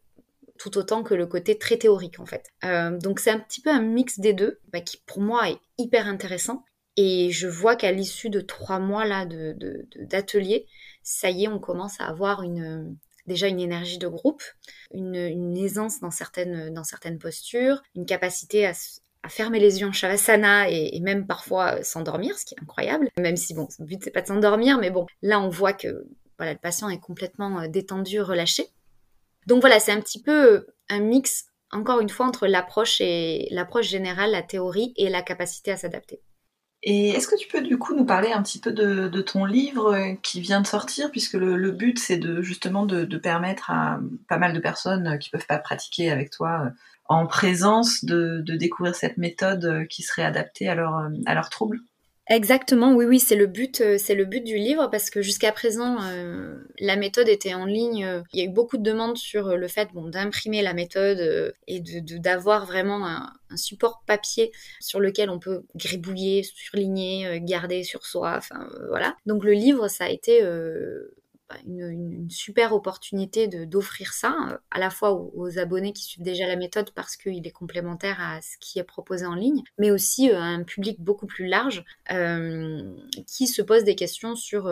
[0.58, 2.52] tout autant que le côté très théorique en fait.
[2.66, 5.58] Euh, donc c'est un petit peu un mix des deux bah, qui pour moi est
[5.80, 6.64] hyper intéressant
[6.98, 10.68] et je vois qu'à l'issue de trois mois là d'atelier,
[11.02, 12.96] ça y est, on commence à avoir une
[13.28, 14.44] déjà une énergie de groupe,
[14.94, 18.74] une, une aisance dans certaines, dans certaines postures, une capacité à,
[19.24, 23.10] à fermer les yeux en shavasana et, même parfois euh, s'endormir, ce qui est incroyable.
[23.20, 26.06] Même si bon, le but c'est pas de s'endormir, mais bon, là on voit que
[26.38, 28.66] voilà, le patient est complètement euh, détendu, relâché.
[29.48, 33.48] Donc voilà, c'est un petit peu euh, un mix, encore une fois, entre l'approche et
[33.52, 36.22] l'approche générale, la théorie et la capacité à s'adapter.
[36.84, 40.16] Et est-ce que tu peux du coup nous parler un petit peu de, ton livre
[40.24, 44.40] qui vient de sortir, puisque le, but c'est de justement de, de, permettre à pas
[44.40, 46.72] mal de personnes qui peuvent pas pratiquer avec toi
[47.12, 51.80] en présence de, découvrir cette méthode euh, qui serait adaptée à leurs leur troubles
[52.28, 55.52] Exactement, oui, oui, c'est le but, euh, c'est le but du livre parce que jusqu'à
[55.52, 58.24] présent, euh, la méthode était en ligne.
[58.32, 61.82] Il y a eu beaucoup de demandes sur le fait bon, d'imprimer la méthode et
[61.82, 68.36] de, d'avoir vraiment un, support papier sur lequel on peut gribouiller, surligner, garder sur soi.
[68.38, 69.18] Enfin, voilà.
[69.26, 70.42] Donc le livre, ça a été
[71.66, 76.56] une, super opportunité d'offrir ça, euh, à la fois aux, abonnés qui suivent déjà la
[76.56, 80.38] méthode parce qu'il est complémentaire à ce qui est proposé en ligne, mais aussi euh,
[80.38, 82.94] à un public beaucoup plus large euh,
[83.28, 84.72] qui se pose des questions sur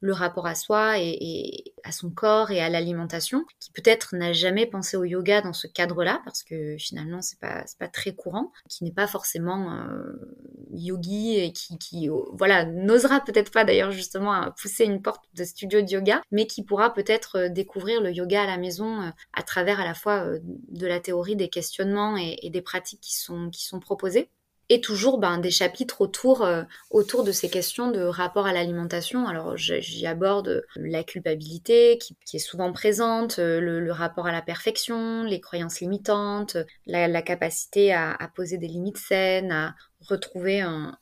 [0.00, 4.66] le rapport à soi et, à son corps et à l'alimentation, qui peut-être n'a jamais
[4.66, 8.84] pensé au yoga dans ce cadre-là, parce que finalement c'est pas pas très courant, qui
[8.84, 10.36] n'est pas forcément euh,
[10.72, 15.80] yogi et qui, qui voilà n'osera peut-être pas d'ailleurs justement pousser une porte de studio
[15.80, 19.84] de yoga, mais qui pourra peut-être découvrir le yoga à la maison à travers à
[19.84, 23.80] la fois de la théorie, des questionnements et, et des pratiques qui sont qui sont
[23.80, 24.30] proposées
[24.70, 29.26] et toujours ben, des chapitres autour, euh, autour de ces questions de rapport à l'alimentation.
[29.26, 35.24] Alors j'y aborde la culpabilité qui, est souvent présente, euh, le, rapport à la perfection,
[35.24, 36.56] les croyances limitantes,
[36.86, 39.74] la, capacité à, poser des limites saines, à
[40.08, 40.96] retrouver un,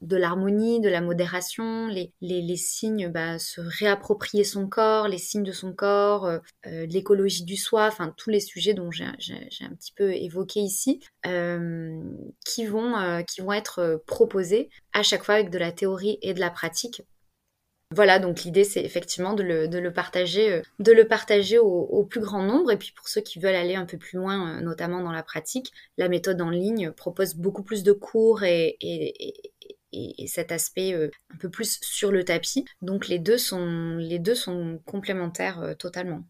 [0.00, 5.42] de l'harmonie, de la modération, les, les, signes, bah, se réapproprier son corps, les signes
[5.42, 9.74] de son corps, euh, euh, l'écologie du soi, enfin tous les sujets dont j'ai un
[9.74, 12.00] petit peu évoqué ici, euh,
[12.44, 16.40] qui, vont, qui vont être proposés à chaque fois avec de la théorie et de
[16.40, 17.02] la pratique.
[17.94, 22.70] Voilà, donc l'idée c'est effectivement de le, partager, de le partager au, plus grand nombre.
[22.70, 25.72] Et puis pour ceux qui veulent aller un peu plus loin, notamment dans la pratique,
[25.96, 28.76] la méthode en ligne propose beaucoup plus de cours et,
[30.26, 32.64] cet aspect euh, un peu plus sur le tapis.
[32.82, 36.22] Donc les deux sont, les deux sont complémentaires euh, totalement.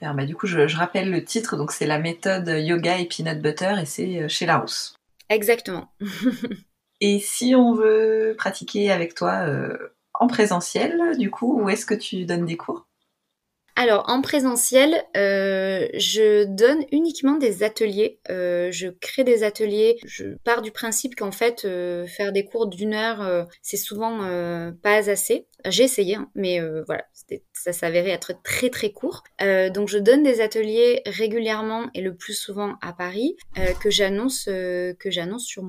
[0.00, 3.74] bah, du coup, je, rappelle le titre, donc c'est la méthode yoga et peanut butter
[3.80, 4.94] et c'est euh, chez Larousse.
[5.28, 5.92] Exactement.
[7.00, 9.46] et si on veut pratiquer avec toi
[10.14, 12.87] en présentiel, du coup, où est-ce que tu donnes des cours?
[13.78, 18.18] Alors en présentiel, euh, je donne uniquement des ateliers.
[18.28, 20.00] Euh, je crée des ateliers.
[20.04, 24.18] Je pars du principe qu'en fait, euh, faire des cours d'une heure, c'est souvent
[24.82, 25.46] pas assez.
[25.64, 27.04] J'ai essayé, hein, mais voilà,
[27.52, 29.22] ça s'avérait être très très court.
[29.38, 33.36] donc je donne des ateliers régulièrement et le plus souvent à Paris
[33.80, 34.48] que j'annonce
[35.44, 35.62] sur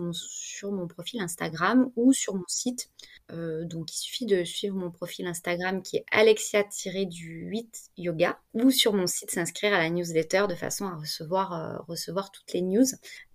[0.71, 2.89] mon profil Instagram ou sur mon site.
[3.31, 8.93] Euh, donc il suffit de suivre mon profil Instagram qui est alexia-du8 yoga ou sur
[8.93, 11.53] mon site s'inscrire à la newsletter de façon à recevoir,
[11.87, 12.85] euh, toutes les news.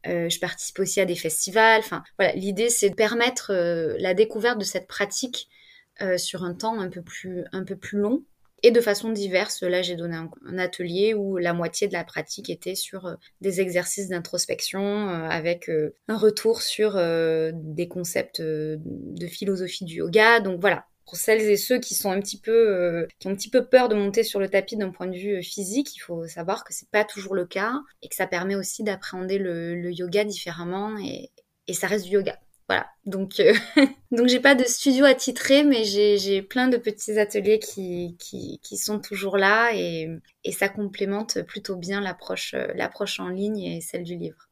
[0.07, 1.81] Euh, je participe aussi à des festivals.
[1.81, 5.49] Enfin voilà, l'idée c'est de permettre la découverte de cette pratique
[6.17, 8.25] sur un temps un peu plus long
[8.65, 9.63] et de façon diverse.
[9.63, 13.61] Là, j'ai donné un, atelier où la moitié de la pratique était sur euh, des
[13.61, 20.41] exercices d'introspection euh, avec euh, un retour sur des concepts de philosophie du yoga.
[20.41, 23.51] Donc voilà, pour celles et ceux qui sont un petit peu qui ont un petit
[23.51, 26.65] peu peur de monter sur le tapis d'un point de vue physique, il faut savoir
[26.65, 30.97] que c'est pas toujours le cas et que ça permet aussi d'appréhender le, yoga différemment
[30.99, 32.39] et ça reste du yoga.
[32.69, 33.53] Voilà, donc euh,
[34.11, 39.01] donc j'ai pas de studio attitré, mais j'ai plein de petits ateliers qui, qui, sont
[39.01, 40.09] toujours là et,
[40.45, 44.49] et, ça complémente plutôt bien l'approche euh, l'approche en ligne et celle du livre.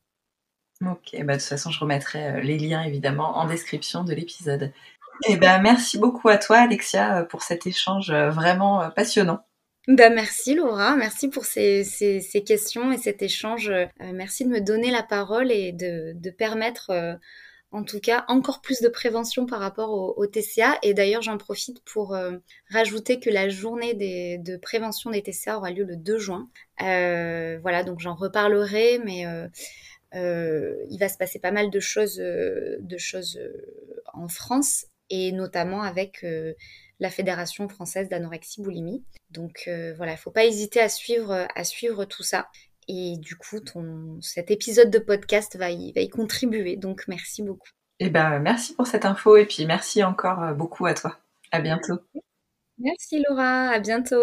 [0.82, 4.72] Ok, bah de toute façon je remettrai euh, les liens évidemment en description de l'épisode.
[5.26, 9.40] Et eh ben merci beaucoup à toi Alexia pour cet échange vraiment passionnant.
[9.88, 13.72] Bah merci Laura, merci pour ces, ces, ces questions et cet échange.
[14.00, 17.18] merci de me donner la parole et de, de permettre
[17.72, 20.78] en tout cas encore plus de prévention par rapport au, TCA.
[20.82, 22.36] Et d'ailleurs, j'en profite pour euh,
[22.70, 26.48] rajouter que la journée de prévention des TCA aura lieu le 2 juin.
[26.82, 32.22] Euh, voilà, donc j'en reparlerai, mais euh, il va se passer pas mal de choses,
[34.12, 36.24] en France et notamment avec
[37.00, 39.02] la Fédération française d'anorexie boulimie.
[39.30, 39.62] Donc
[39.96, 42.48] voilà, il ne faut pas hésiter à suivre tout ça.
[42.88, 46.76] Et du coup, ton, cet épisode de podcast va y, va y contribuer.
[46.76, 47.68] Donc, merci beaucoup.
[47.98, 51.18] Eh ben, merci pour cette info et puis merci encore euh, beaucoup à toi.
[51.52, 51.98] À bientôt.
[52.78, 54.16] Merci Laura, à bientôt.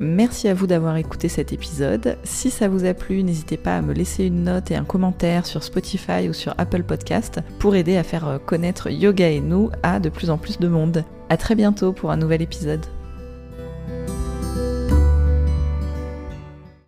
[0.00, 2.18] Merci à vous d'avoir écouté cet épisode.
[2.22, 5.44] Si ça vous a plu, n'hésitez pas à me laisser une note et un commentaire
[5.44, 9.70] sur Spotify ou sur Apple Podcast pour aider à faire euh, connaître Yoga et nous
[9.82, 11.04] à de plus en plus de monde.
[11.28, 12.86] À très bientôt pour un nouvel épisode.